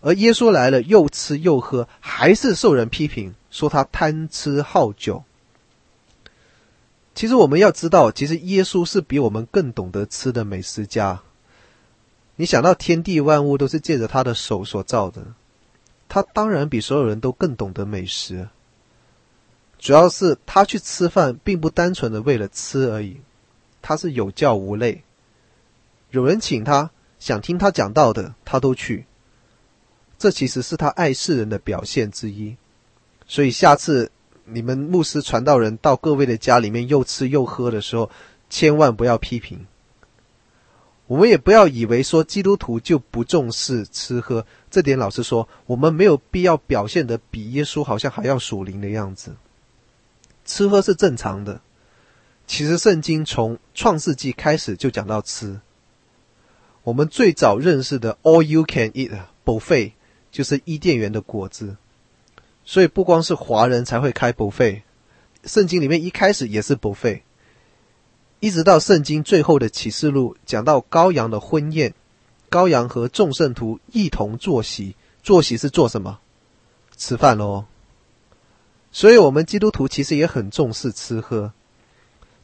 [0.00, 5.22] 而耶稣来了，又吃又喝，还是受人批评说他贪吃好酒。
[7.14, 11.20] 其实我们要知道，其实耶稣是比我们更懂得吃的美食家。
[12.40, 15.20] 你想到天地万物都是借着他的手所造的，
[16.08, 18.48] 他当然比所有人都更懂得美食。
[19.78, 23.18] 主要是他去吃饭，并不单纯的为了吃而已，
[23.82, 25.04] 他是有教无类。
[26.12, 29.04] 有人请他，想听他讲道的，他都去。
[30.16, 32.56] 这其实是他爱世人的表现之一。
[33.26, 34.10] 所以下次
[34.46, 38.08] 你们牧师传道人到各位的家里面又吃又喝的时候，
[38.48, 39.66] 千万不要批评。
[41.10, 49.34] 我们也不要以为说基督徒就不重视吃喝，这点老实说，我们没有必要表现得比耶稣好像还要属灵的样子。
[50.44, 51.60] 吃喝是正常的。
[52.46, 55.58] 其实圣经从创世纪开始就讲到吃。
[56.84, 59.10] 我们最早认识的 “all you can eat”
[59.42, 59.94] 补费
[60.30, 61.76] 就是伊甸园的果子，
[62.64, 64.82] 所以不光是华人才会开 buffet，
[65.42, 67.24] 圣经里面一开始也是补费
[68.40, 71.94] 一直到圣经最后的启示录讲到羔羊的婚宴，
[72.50, 76.18] 羔羊和众圣徒一同坐席，坐席是做什么？
[76.96, 77.66] 吃饭喽。
[78.90, 81.52] 所以，我们基督徒其实也很重视吃喝，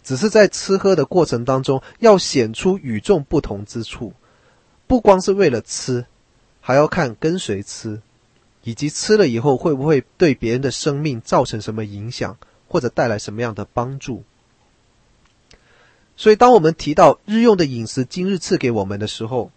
[0.05, 4.13] 只是在吃喝的过程当中，要显出与众不同之处。
[4.87, 6.07] 不光是为了吃，
[6.61, 8.01] 还要看跟谁吃，
[8.63, 12.37] 以及吃了以后会不会对别人的生命造成什么影响，
[12.69, 14.23] 或者带来什么样的帮助。
[16.17, 19.51] 所以，当我们提到日用的饮食今日赐给我们的时候，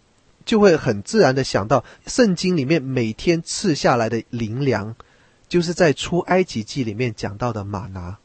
[0.45, 4.95] 就会很自然的想到圣经里面每天赐下来的灵粮，
[5.47, 8.17] 就是在出埃及记里面讲到的玛拿。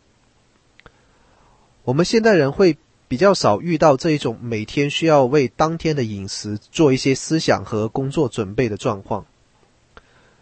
[1.85, 2.77] 我们现代人会。
[3.07, 9.25] 比较少遇到这一种每天需要为当天的饮食做一些思想和工作准备的状况。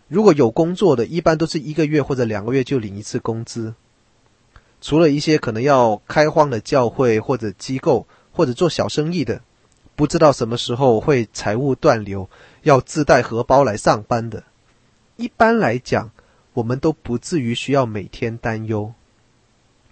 [0.09, 3.75] 如果有工作的，一般都是一个月或者两个月就领一次工资。
[4.83, 9.41] 除了一些可能要开荒的教会或者机构，或者做小生意的，
[9.95, 12.29] 不知道什么时候会财务断流，
[12.63, 14.43] 要自带荷包来上班的。
[15.17, 16.11] 一般来讲，
[16.53, 18.93] 我们都不至于需要每天担忧。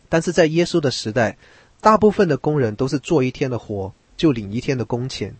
[0.08, 1.38] 但是在耶稣的时代，
[1.80, 5.36] 大部分的工人都是做一天的活就领一天的工钱，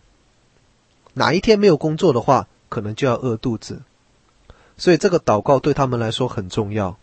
[1.13, 3.81] 哪一天没有工作的话，可能就要饿肚子。
[4.77, 6.97] 所以这个祷告对他们来说很重要，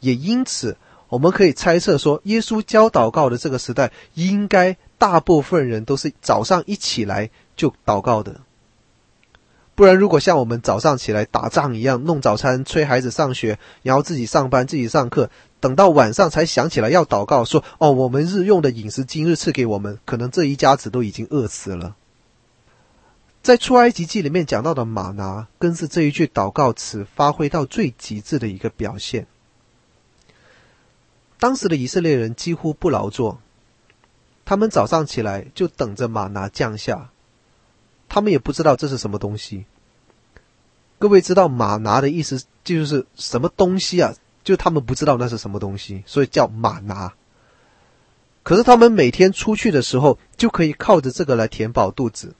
[0.00, 0.76] 也因此
[1.10, 8.40] 我们可以猜测说，耶稣教祷告的这个时代，应该大部分人都是早上一起来就祷告的。
[9.74, 15.30] 不然，如果像我们早上起来打仗一样，弄早餐、催孩子上学，然后自己上班、自己上课。
[15.58, 21.96] 等到晚上才想起来要祷告，说：“哦，我们日用的饮食今日赐给我们。”可能这一家子都已经饿死了。
[23.42, 29.26] 在出埃及记里面讲到的玛拿，更是这一句祷告词发挥到最极致的一个表现。
[31.40, 33.40] 当时的以色列人几乎不劳作，
[34.44, 37.10] 他们早上起来就等着马拿降下，
[38.08, 39.64] 他们也不知道这是什么东西。
[40.98, 44.14] 各位知道马拿的意思就是什么东西啊？
[44.44, 47.14] 就他们不知道那是什么东西，所以叫马拿。
[48.42, 52.34] 可是他们每天出去的时候，就可以靠着这个来填饱肚子。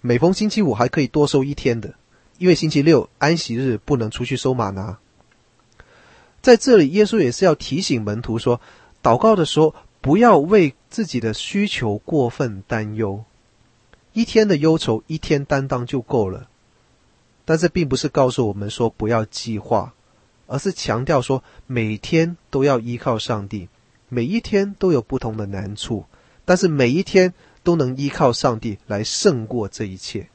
[0.00, 1.94] 每逢星期五还可以多收一天的，
[2.38, 4.98] 因为星期六安息日不能出去收马拿。
[6.46, 8.60] 在这里，耶稣也是要提醒门徒说，
[9.02, 13.24] 祷告的时候不要为自己的需求过分担忧，
[14.12, 16.46] 一天的忧愁一天担当就够了。
[17.44, 19.92] 但这并不是告诉我们说不要计划。
[20.46, 23.68] 而是强调说，每天都要依靠上帝，
[24.08, 26.04] 每一天都有不同的难处，
[26.44, 30.28] 但是每一天都能依靠上帝来胜过这一切。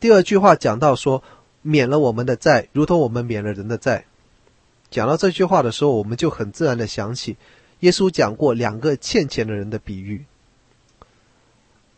[0.00, 1.22] 第二句话讲到说，
[1.62, 4.06] 免了我们的债，如同我们免了人的债。
[4.90, 7.36] 讲到这句话的时候，我们就很自然的想起
[7.80, 10.24] 耶稣讲过两个欠钱的人的比喻，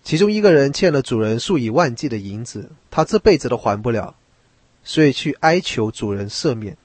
[0.02, 4.14] 其中一个人欠了主人数以万计的银子，他这辈子都还不了，
[4.82, 6.76] 所以去哀求主人赦免。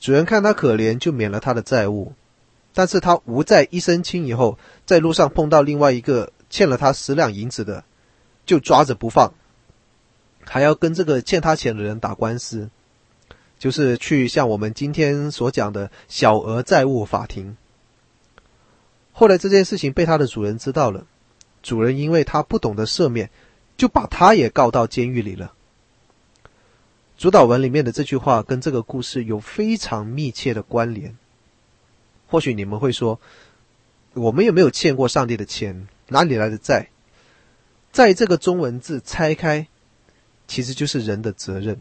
[0.00, 2.12] 主人看他可怜，就免了他的债务。
[2.76, 7.84] 但是他无债一身轻以后，在路上碰到另外一个欠了他十两银子的，
[8.44, 9.32] 就抓着不放，
[10.44, 12.68] 还要跟这个欠他钱的人打官司，
[13.58, 17.56] 就是去像我们今天所讲的小额债务法庭。
[19.12, 21.06] 后来这件事情被他的主人知道了，
[21.62, 23.30] 主人因为他不懂得赦免，
[23.76, 25.54] 就把他也告到监狱里了。
[27.16, 31.16] 主导文里面的这句话跟这个故事有非常密切的关联。
[32.26, 33.20] 或许你们会说，
[34.14, 35.86] 我们有没有欠过上帝的钱？
[36.08, 36.88] 哪里来的债？
[37.92, 39.68] 债这个中文字拆开，
[40.48, 41.80] 其实就是人的责任。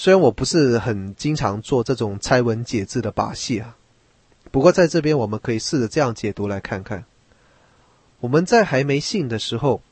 [0.00, 3.76] 虽然我不是很经常做这种拆文解字的把戏啊，
[4.52, 7.04] 不过在这边，我们可以试着这样解读来看看：
[8.20, 9.82] 我们在还没信的时候，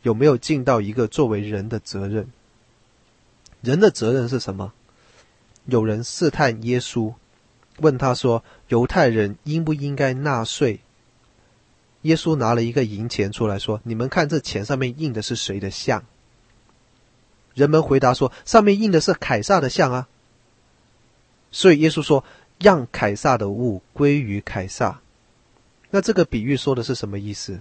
[0.00, 2.28] 有没有尽到一个作为人的责任？
[3.60, 4.72] 人的责任是什么？
[5.66, 7.12] 有人试探耶稣，
[7.80, 10.80] 问他说：“犹太人应不应该纳税？”
[12.00, 16.02] 耶稣拿了一个银钱出来说：“你们看，这钱上面印的是谁的像？”
[17.54, 20.08] 人们回答说：“上面印的是凯撒的像啊。”
[21.52, 22.24] 所以耶稣说
[22.60, 25.00] ：“让凯撒的物归于凯撒。”
[25.90, 27.60] 那这个比喻说的是什么意思？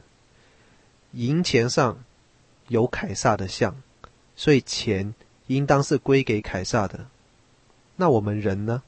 [1.13, 2.03] 银钱上
[2.67, 3.81] 有凯撒的像，
[4.35, 5.15] 所以钱
[5.47, 7.07] 应当是归给凯撒的。
[7.95, 8.83] 那我们人呢？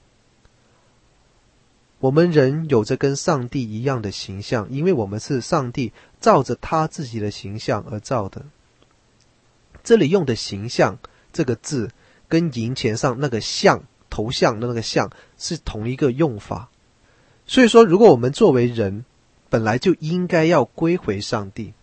[2.00, 8.46] 我们人有着跟上帝一样的形象，因为我们是上帝照着他自己的形象而造的。
[9.84, 11.00] 这里用的“形象”
[11.34, 11.92] 这个字，
[12.28, 16.70] 跟银钱上那个像头像的那个像是同一个用法。
[17.46, 19.06] 所以说，如果我们作为人，
[19.50, 21.74] 本来就应该要归回上帝，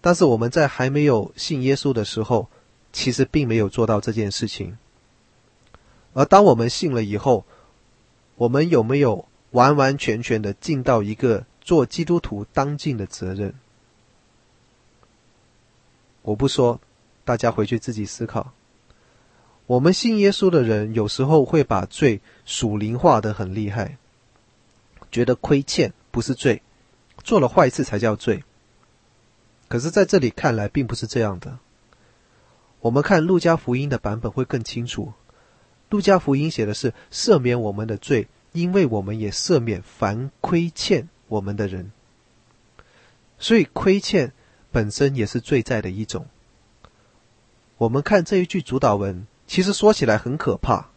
[0.00, 2.48] 但是我们在还没有信耶稣的时候，
[2.92, 4.78] 其实并没有做到这件事情。
[6.14, 7.44] 而当我们信了以后，
[8.36, 13.54] 我们有没有完完全全的尽到一个做基督徒当尽的责任？
[16.22, 16.80] 我不说，
[17.24, 18.52] 大家回去自己思考。
[19.66, 23.98] 我们信耶稣的人有时候会把罪属灵化得很厉害，
[25.12, 26.62] 觉得亏欠不是罪，
[27.22, 28.42] 做了坏事才叫罪。
[29.68, 31.58] 可是在这里看来并不是这样的。
[32.80, 35.12] 我们看路加福音的版本会更清楚。
[35.88, 41.92] 路加福音写的是赦免我们的罪，因为我们也赦免凡亏欠我们的人。
[43.38, 44.32] 所以亏欠
[44.70, 46.26] 本身也是罪债的一种。
[47.78, 50.90] 我们看这一句主导文，其实说起来很可怕。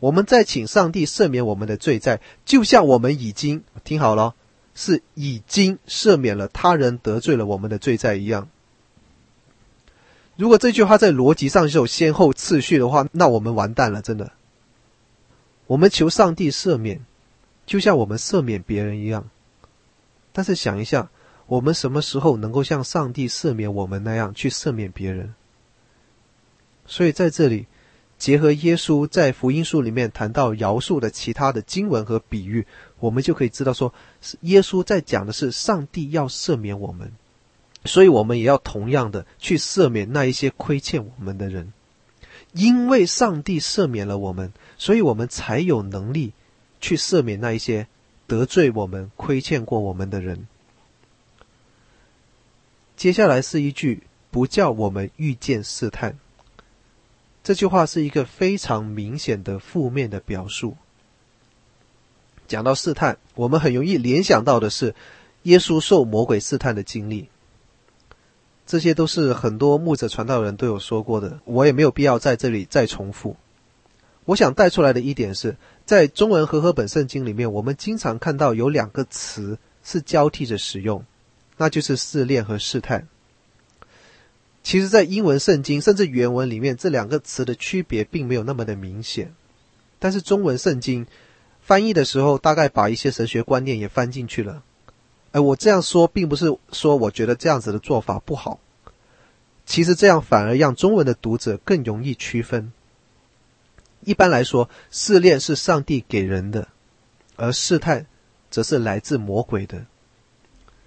[0.00, 4.34] 我们在请上帝赦免我们的罪债，就像我们已经，听好了，
[4.74, 8.48] 是已经赦免了他人得罪了我们的罪债一样。
[10.36, 14.32] 如果这句话在逻辑上是有先后次序的话，那我们完蛋了，真的。
[15.66, 17.04] 我们求上帝赦免，
[17.66, 19.28] 就像我们赦免别人一样。
[20.32, 21.10] 但是想一下，
[21.50, 25.34] 我们什么时候能够像上帝赦免我们那样去赦免别人？
[26.86, 27.66] 所以在这里，
[28.18, 32.68] 结合耶稣在福音书里面谈到饶恕的其他的经文和比喻，
[33.00, 33.92] 我们就可以知道说，
[34.42, 37.10] 耶稣在讲的是上帝要赦免我们。
[37.84, 41.72] 所以，我们也要同样的去赦免那一些亏欠我们的人，
[42.52, 46.32] 因为上帝赦免了我们，所以我们才有能力
[46.80, 47.88] 去赦免那一些
[48.28, 50.46] 得罪我们、亏欠过我们的人。
[53.00, 56.18] 接下来是一句“不叫我们遇见试探”，
[57.42, 60.76] 这句话是一个非常明显的负面的表述。
[62.46, 64.94] 讲到试探，我们很容易联想到的是
[65.44, 67.30] 耶稣受魔鬼试探的经历。
[68.66, 73.34] 这些都是很多牧者传道人都有说过的，我也没有必要在这里再重复。
[74.26, 81.02] 我想带出来的一点是，在中文和合本圣经里面，我们经常看到有两个词是交替着使用，
[81.60, 83.06] 那就是试炼和试探。
[84.62, 89.34] 其实，在英文圣经甚至原文里面，这两个词的区别并没有那么的明显，
[89.98, 91.06] 但是中文圣经
[91.60, 94.62] 翻译的时候，大概把一些神学观念也翻进去了。
[95.32, 98.58] 哎，我这样说并不是说我觉得这样子的做法不好，
[99.66, 102.72] 其实这样反而让中文的读者更容易区分。
[104.00, 106.68] 一般来说，试炼是上帝给人的，
[107.36, 108.06] 而试探
[108.50, 109.84] 则是来自魔鬼的。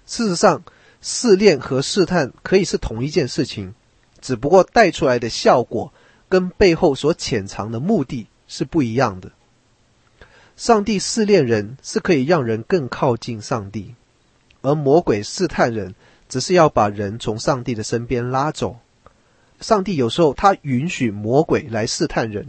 [0.06, 0.62] 事实上，
[1.00, 3.74] 试炼和试探可以是同一件事情，
[4.20, 5.92] 只不过带出来的效果
[6.28, 9.32] 跟背后所潜藏的目的是不一样的。
[10.56, 13.94] 上帝试炼人是可以让人更靠近上帝。
[14.62, 15.94] 而魔鬼试探人，
[16.28, 18.78] 只是要把人从上帝的身边拉走。
[19.60, 22.48] 上帝有时候他允许魔鬼来试探人，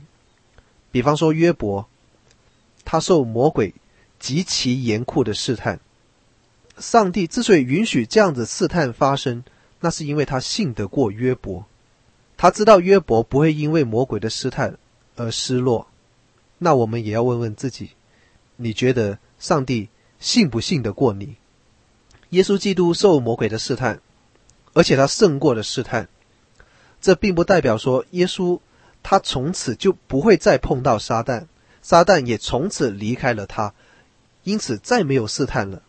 [0.92, 1.88] 比方说约伯，
[2.86, 3.74] 他受魔鬼
[4.20, 5.80] 极其严酷的试探。
[6.78, 9.44] 上帝之所以允许这样子试探发生，
[9.80, 11.66] 那是因为他信得过约伯，
[12.38, 14.78] 他知道约伯不会因为魔鬼的试探
[15.16, 15.88] 而失落。
[16.58, 17.92] 那我们也要问问自己，
[18.58, 21.36] 你觉得上帝信不信得过你？
[22.30, 24.02] 耶稣基督受魔鬼的试探，
[24.74, 26.10] 而且他胜过了试探。
[27.00, 28.60] 这并不代表说耶稣
[29.04, 31.46] 他从此就不会再碰到撒旦，
[31.82, 33.74] 撒旦也从此离开了他，
[34.44, 35.84] 因此再没有试探了。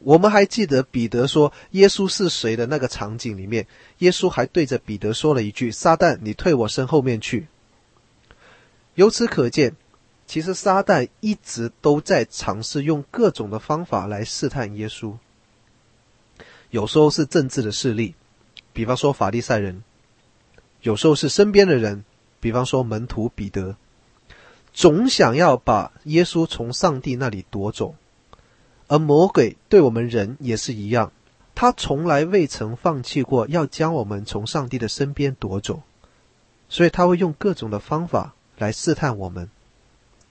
[0.00, 3.66] 我们还记得彼得说耶稣是谁的那个场景里面，
[3.98, 7.48] 耶稣还对着彼得说了一句：“撒旦，你退我身后面去。”
[8.94, 9.74] 由此可见，
[10.26, 15.14] 其实撒旦一直都在尝试用各种的方法来试探耶稣。
[16.70, 18.14] 有时候是政治的势力，
[18.72, 19.82] 比方说法利赛人；
[20.82, 22.04] 有时候是身边的人，
[22.40, 23.76] 比方说门徒彼得，
[24.72, 27.94] 总想要把耶稣从上帝那里夺走。
[28.88, 31.12] 而魔鬼对我们人也是一样，
[31.54, 35.82] 他从来未曾放弃过要将我们从上帝的身边夺走，
[36.68, 39.48] 所以他会用各种的方法来试探我们。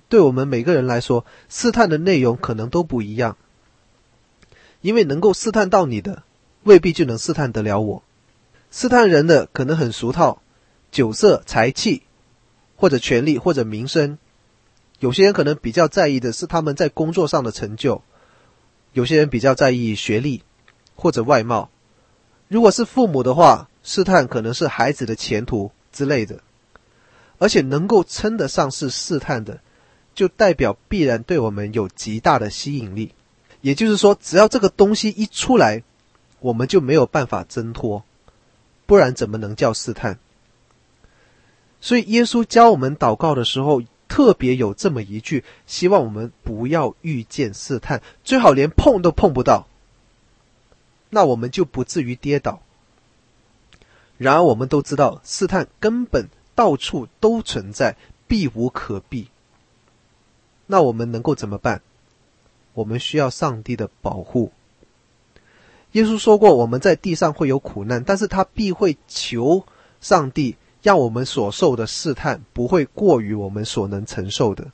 [0.10, 3.38] 对我们每个人来说，试探的内容可能都不一样，
[4.82, 6.24] 因为能够试探到你的，
[6.64, 8.04] 未必就能试探得了我。
[8.72, 10.42] 试探人的可能很俗套，
[10.92, 12.04] 酒色、财气，
[12.76, 14.18] 或者权力，或者名声。
[15.00, 18.02] 有些人可能比较在意的是他们在工作上的成就，
[18.98, 20.42] 有些人比较在意学历
[20.96, 21.70] 或者外貌。
[22.48, 26.40] 如果是父母的话，试探可能是孩子的前途之类的。
[27.38, 29.60] 而且能够称得上是试探的，
[30.16, 33.14] 就代表必然对我们有极大的吸引力。
[33.62, 35.84] 也就是说，只要这个东西一出来，
[36.40, 38.04] 我们就没有办法挣脱，
[38.88, 40.18] 不然怎么能叫试探？
[41.80, 49.68] 所以耶稣教我们祷告的时候，特别有这么一句：希望我们不要遇见试探，最好连碰都碰不到，
[51.10, 52.62] 那我们就不至于跌倒。
[54.18, 57.96] 然而，我们都知道，试探根本到处都存在，
[58.28, 59.28] 避无可避。
[60.66, 61.82] 那我们能够怎么办？
[62.74, 64.52] 我们需要上帝的保护。
[65.94, 69.66] 耶稣说过，我们在地上会有苦难，但是他必会求
[70.02, 70.58] 上帝，
[70.88, 74.72] 让我们所受的试探不会过于我们所能承受的。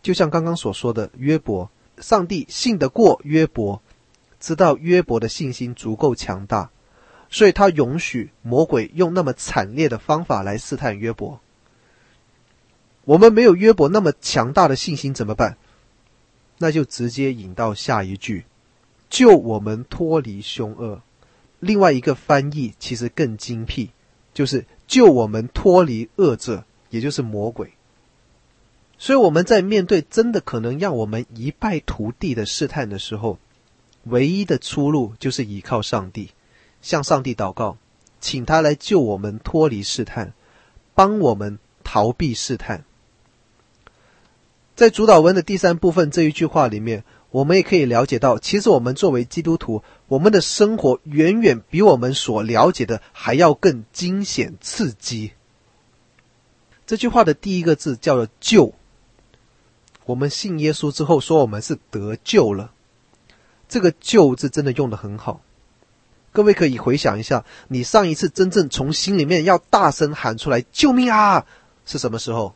[0.00, 1.68] 就像刚刚所说的约伯，
[1.98, 3.82] 上帝信得过约伯，
[4.38, 6.70] 知道约伯的信心足够强大，
[7.28, 11.40] 所以他允许魔鬼用那么惨烈的方法来试探约伯。
[13.04, 15.56] 我们没有约伯那么强大的信心怎么办？
[16.58, 18.44] 那就直接引到下一句：
[19.10, 21.02] 救我们脱离凶恶。
[21.58, 23.90] 另外一个翻译其实更精辟，
[24.32, 27.72] 就是救我们脱离恶者，也就是魔鬼。
[28.98, 33.38] 所以我们在面对真的可能让我们一败涂地的试探的时候，
[34.04, 36.32] 唯一的出路就是依靠上帝，
[36.82, 37.78] 向上帝祷告，
[38.20, 40.34] 请他来救我们脱离试探，
[40.94, 42.84] 帮我们逃避试探。
[44.76, 55.32] 在主祷文的第三部分这一句话里面，我们也可以了解到，其实我们作为基督徒，我们的生活远远比我们所了解的还要更惊险刺激。
[56.86, 58.74] 这句话的第一个字叫做“救”，
[60.04, 62.72] 我们信耶稣之后说我们是得救了，
[63.66, 65.40] 这个“救”字真的用得很好。
[66.32, 71.46] 各位可以回想一下，你上一次真正从心里面要大声喊出来“救命啊”
[71.86, 72.54] 是什么时候？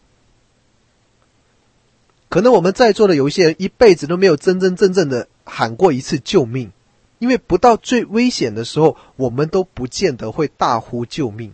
[2.29, 6.73] 可能我们在座的有一些人一辈子都没有真真正正的喊过一次救命，
[7.19, 11.53] 因为不到最危险的时候，我们都不见得会大呼救命。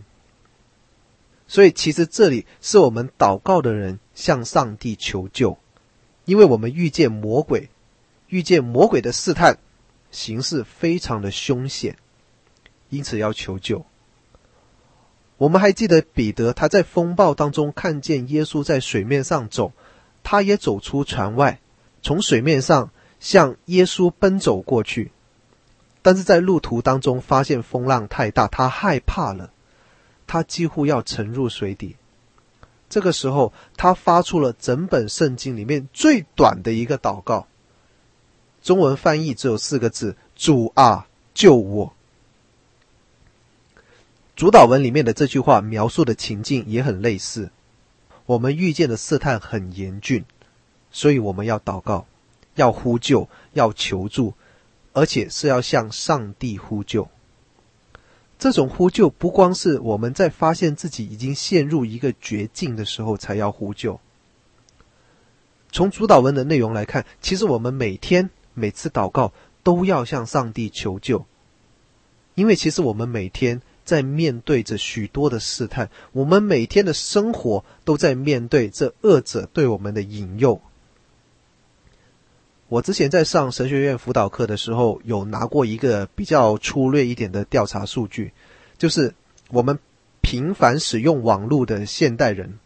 [1.47, 5.57] 所以，其实这里是我们祷告的人向上帝求救，
[6.25, 7.69] 因为我们遇见魔鬼，
[8.27, 9.57] 遇见魔鬼的试探，
[10.09, 11.97] 形势非常的凶险，
[12.89, 13.85] 因此要求救。
[15.37, 19.71] 我们还记得彼得，他在风暴当中看见耶稣在水面上走。
[20.23, 21.59] 他也走出船外，
[22.01, 25.11] 从水面上向耶稣奔走过去，
[26.01, 29.51] 但是在路途当中发现风浪太大，他害怕了，
[30.25, 31.95] 他几乎要沉入水底。
[32.89, 37.47] 这个时候，他发出了整本圣经里面最短的一个祷告，
[38.61, 41.93] 中文翻译只有四个字：“主啊，救我！”
[44.35, 47.49] 主祷文里面的这句话描述的情境也很类似。
[48.25, 50.23] 我们遇见的试探很严峻，
[50.91, 52.05] 所以我们要祷告，
[52.55, 54.33] 要呼救，要求助，
[54.93, 57.09] 而且是要向上帝呼救。
[58.39, 63.99] 这种呼救不光是我们在发现自己已经陷入一个绝境的时候才要呼救。
[65.71, 71.25] 从主祷文的内容来看，其实我们每天每次祷告都要向上帝求救，
[72.35, 73.61] 因为其实我们每天。
[73.83, 80.61] 在面对着许多的试探，我们每天的生活都在面对这恶者对我们的引诱。
[82.69, 88.31] 我之前在上神学院辅导课的时候，有拿过一个比较粗略一点的调查数据，
[88.77, 89.13] 就是
[89.49, 89.77] 我们
[90.21, 92.57] 频繁使用网络的现代人，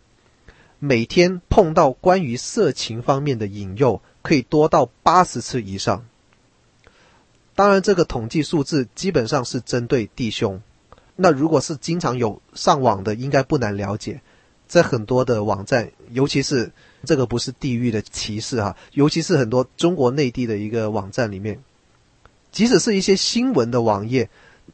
[0.80, 6.06] 每天碰到关于色情方面的引诱，可以多到八十次以上。
[7.56, 10.62] 当然，这个统计数字基本上是针对弟兄。
[11.20, 14.22] 那如果是经常有上网的，应该不难了解，
[14.68, 16.72] 在很多的网站，尤其是
[17.04, 21.60] 这个不是地域的歧视哈，尤其是很多中国内地的一个网站里面，
[22.52, 24.30] 即使是一些新闻的网页，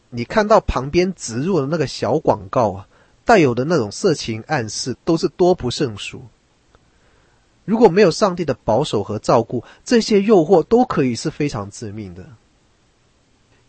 [0.09, 2.87] 你看到旁边植入的那个小广告啊，
[3.23, 6.23] 带有的那种色情暗示，都是多不胜数。
[7.63, 12.27] 如果没有上帝的保守和照顾，这些诱惑都可以是非常致命的。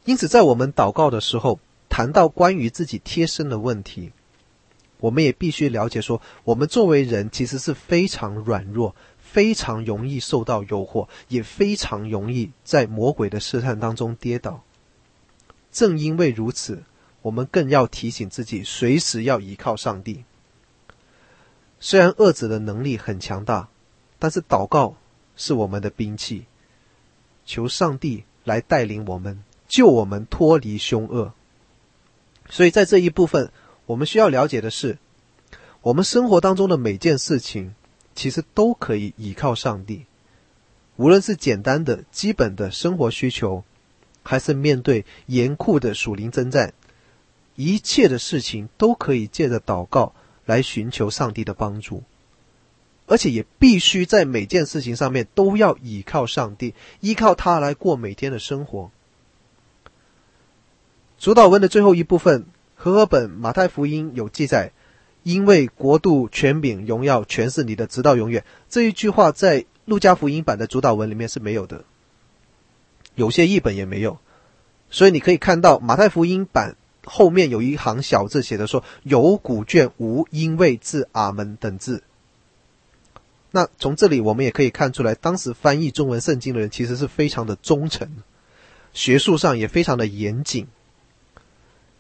[0.05, 1.61] 因此，在我们祷告的时候，
[1.95, 4.11] 谈到关于自己贴身的问题，
[4.99, 14.65] 我们也必须了解说，我们作为人其实是非常软弱，非常容易受到诱惑，也非常容易在魔鬼的试探当中跌倒。
[15.71, 16.83] 正因为如此，
[17.23, 20.25] 我们更要提醒自己，随时要依靠上帝。
[21.79, 23.69] 虽然恶者的能力很强大。
[24.19, 24.97] 但是祷告
[25.37, 26.47] 是我们的兵器，
[27.45, 31.33] 求上帝来带领我们，救我们脱离凶恶。
[32.49, 33.51] 所以在这一部分，
[33.87, 34.99] 我们需要了解的是，
[35.83, 37.75] 我们生活当中的每件事情，
[38.15, 40.07] 其实都可以依靠上帝。
[40.97, 43.65] 无论是简单的、基本的生活需求，
[44.23, 46.73] 还是面对严酷的属灵征战，
[47.57, 50.15] 一切的事情都可以借着祷告
[50.45, 52.03] 来寻求上帝的帮助。
[53.07, 58.91] 而且也必须在每件事情上面都要依靠上帝，依靠他来过每天的生活。
[61.19, 64.73] 主祷文的最后一部分，和合本马太福音有记载
[65.23, 71.85] ：“因为国度、权柄、荣耀，全是你的，直到永远。”这一句话在路加福音版的主祷文里面是没有的，
[73.15, 74.19] 有些译本也没有。
[74.91, 82.03] 所以你可以看到马太福音版后面有一行小字写的说：“有古卷无因为字阿门等字。”
[83.51, 88.09] 那从这里我们也可以看出来，当时翻译中文圣经的人其实是非常的忠诚，
[88.93, 90.67] 学术上也非常的严谨。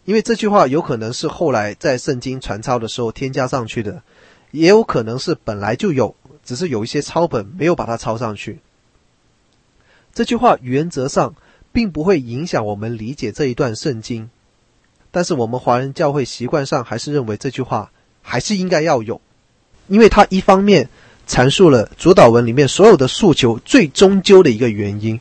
[0.05, 4.02] 因为这句话有可能是后来在圣经传抄的时候添加上去的，
[4.50, 8.61] 也有可能是本来就有，只是有一些抄本没有把它抄上去。
[10.12, 11.34] 这句话原则上
[11.72, 14.30] 并不会影响我们理解这一段圣经，
[15.11, 17.90] 但是我们华人教会习惯上还是认为这句话
[18.22, 19.20] 还是应该要有，
[19.88, 20.88] 因为它一方面。
[21.26, 25.18] 阐述了主祷文里面所有的诉求最终究的一个原因，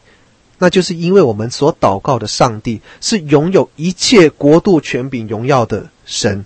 [0.64, 6.45] 那就是因为我们所祷告的上帝是拥有一切国度、权柄、荣耀的神，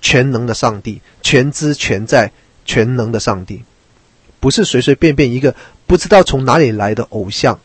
[0.00, 2.30] 全能的上帝，全知全在、
[2.64, 3.64] 全能的上帝，
[4.38, 5.56] 不是随随便便一个
[5.88, 7.58] 不知道从哪里来的偶像，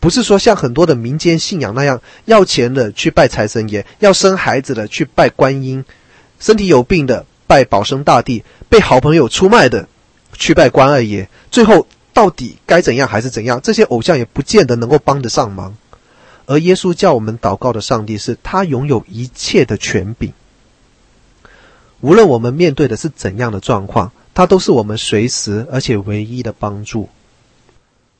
[0.00, 5.84] 不是说像很多的民间信仰那样要钱的去拜财神爷，要生孩子的去拜观音，
[6.40, 9.86] 身体有病的拜保生大帝，被好朋友出卖的。
[10.34, 11.86] 去拜关二爷，最后
[12.18, 13.60] 到底该怎样还是怎样？
[13.62, 15.76] 这些偶像也不见得能够帮得上忙。
[16.46, 20.32] 而耶稣叫我们祷告的上帝是他拥有一切的权柄，
[22.00, 27.08] 无论我们面对的是怎样的状况，他都是我们随时而且唯一的帮助。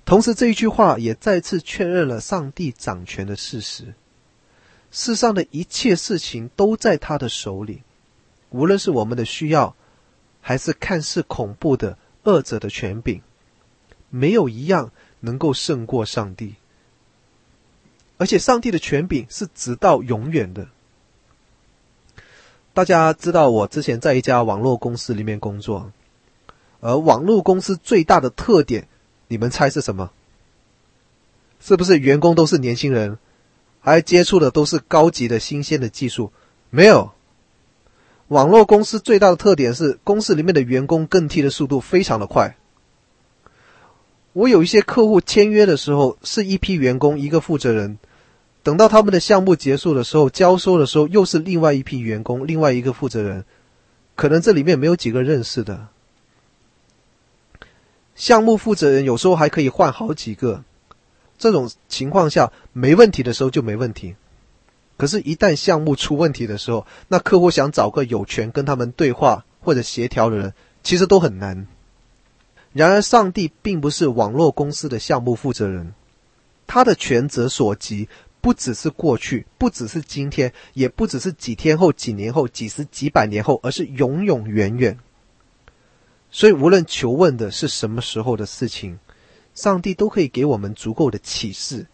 [0.05, 3.95] 同时，这一句话也再次确认了上帝掌权的事实。
[4.93, 7.83] 世上的一切事情都在他的手里，
[8.51, 9.75] 无论是我们的需要。
[10.41, 13.21] 还是看似恐怖的恶者的权柄，
[14.11, 14.91] 没有一样
[15.21, 16.55] 能够胜过上帝。
[18.17, 20.69] 而且上帝的权柄是直到永远的。
[22.75, 25.93] 大家知道，我之前在一家网络公司里面工作，
[26.81, 28.89] 而网络公司最大的特点，
[29.29, 30.11] 你们猜是什么？
[31.61, 33.19] 是不是员工都是年轻人，
[33.81, 36.33] 还接触的都是高级的新鲜的技术？
[36.71, 37.13] 没有。
[38.29, 42.57] 网络公司最大的特点是，公司里面的员工更替的速度非常的快。
[44.39, 47.99] 我有一些客户签约的时候是一批员工一个负责人，
[48.63, 53.45] 等到他们的项目结束的时候，交收的时候又是另外一批员工，另外一个负责人，
[54.15, 55.89] 可能这里面没有几个认识的。
[58.15, 60.63] 项目负责人有时候还可以换好几个，
[61.37, 64.15] 这种情况下没问题的时候就没问题。
[64.97, 71.67] 可是，一旦项目出问题的时候，那客户想找个有权跟他们对话或者协调的人，其实都很难。
[72.73, 75.95] 然而，上帝并不是网络公司的项目负责人，
[76.67, 78.09] 他的权责所及
[78.41, 84.99] 不只是过去，不只是今天，也不只是几天后、几年后、几十几百年后，而是永永远远。
[86.31, 88.99] 所以，无论求问的是什么时候的事情，
[89.55, 91.87] 上帝都可以给我们足够的启示。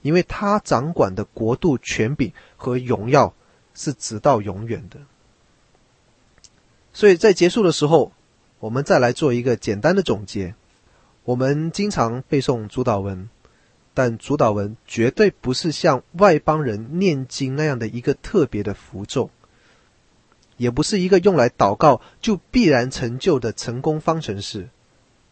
[0.00, 3.34] 因为他掌管的国度、权柄和荣耀
[3.74, 5.00] 是直到永远的，
[6.92, 8.12] 所以在结束的时候，
[8.60, 10.54] 我们再来做一个简单的总结。
[11.24, 13.28] 我们经常背诵主祷文，
[13.94, 19.30] 但主祷文绝对不是像外邦人念经那样的一个特别的符咒。
[20.56, 24.68] 也不是一个用来祷告就必然成就的成功方程式。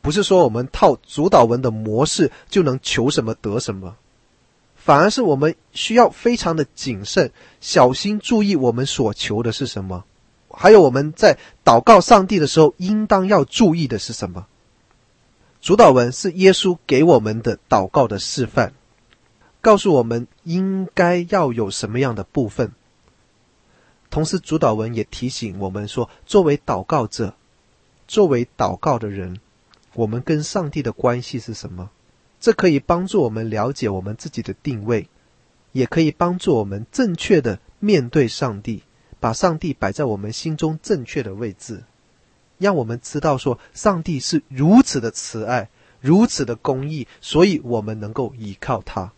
[0.01, 3.97] 不是说我们套主祷文的模式就能求什么得什么，
[4.77, 10.05] 反而是我们需要非常的谨慎、小心注意我们所求的是什么，
[10.59, 14.47] 还有我们在祷告上帝的时候应当要注意的是什么。
[15.61, 18.73] 主祷文是耶稣给我们的祷告的示范，
[19.61, 22.73] 告诉我们应该要有什么样的部分。
[24.09, 27.35] 同时，主祷文也提醒我们说，作为祷告者，
[28.09, 29.41] 作为祷告的人，
[29.93, 31.91] 我们跟上帝的关系是什么？
[32.41, 35.09] 这可以帮助我们了解我们自己的定位，
[35.73, 38.83] 也可以帮助我们正确的面对上帝，
[39.27, 41.83] 把上帝摆在我们心中正确的位置。
[42.59, 45.69] 让我们知道说，上帝是如此的慈爱，
[46.01, 49.13] 如此的公义，所以我们能够依靠他。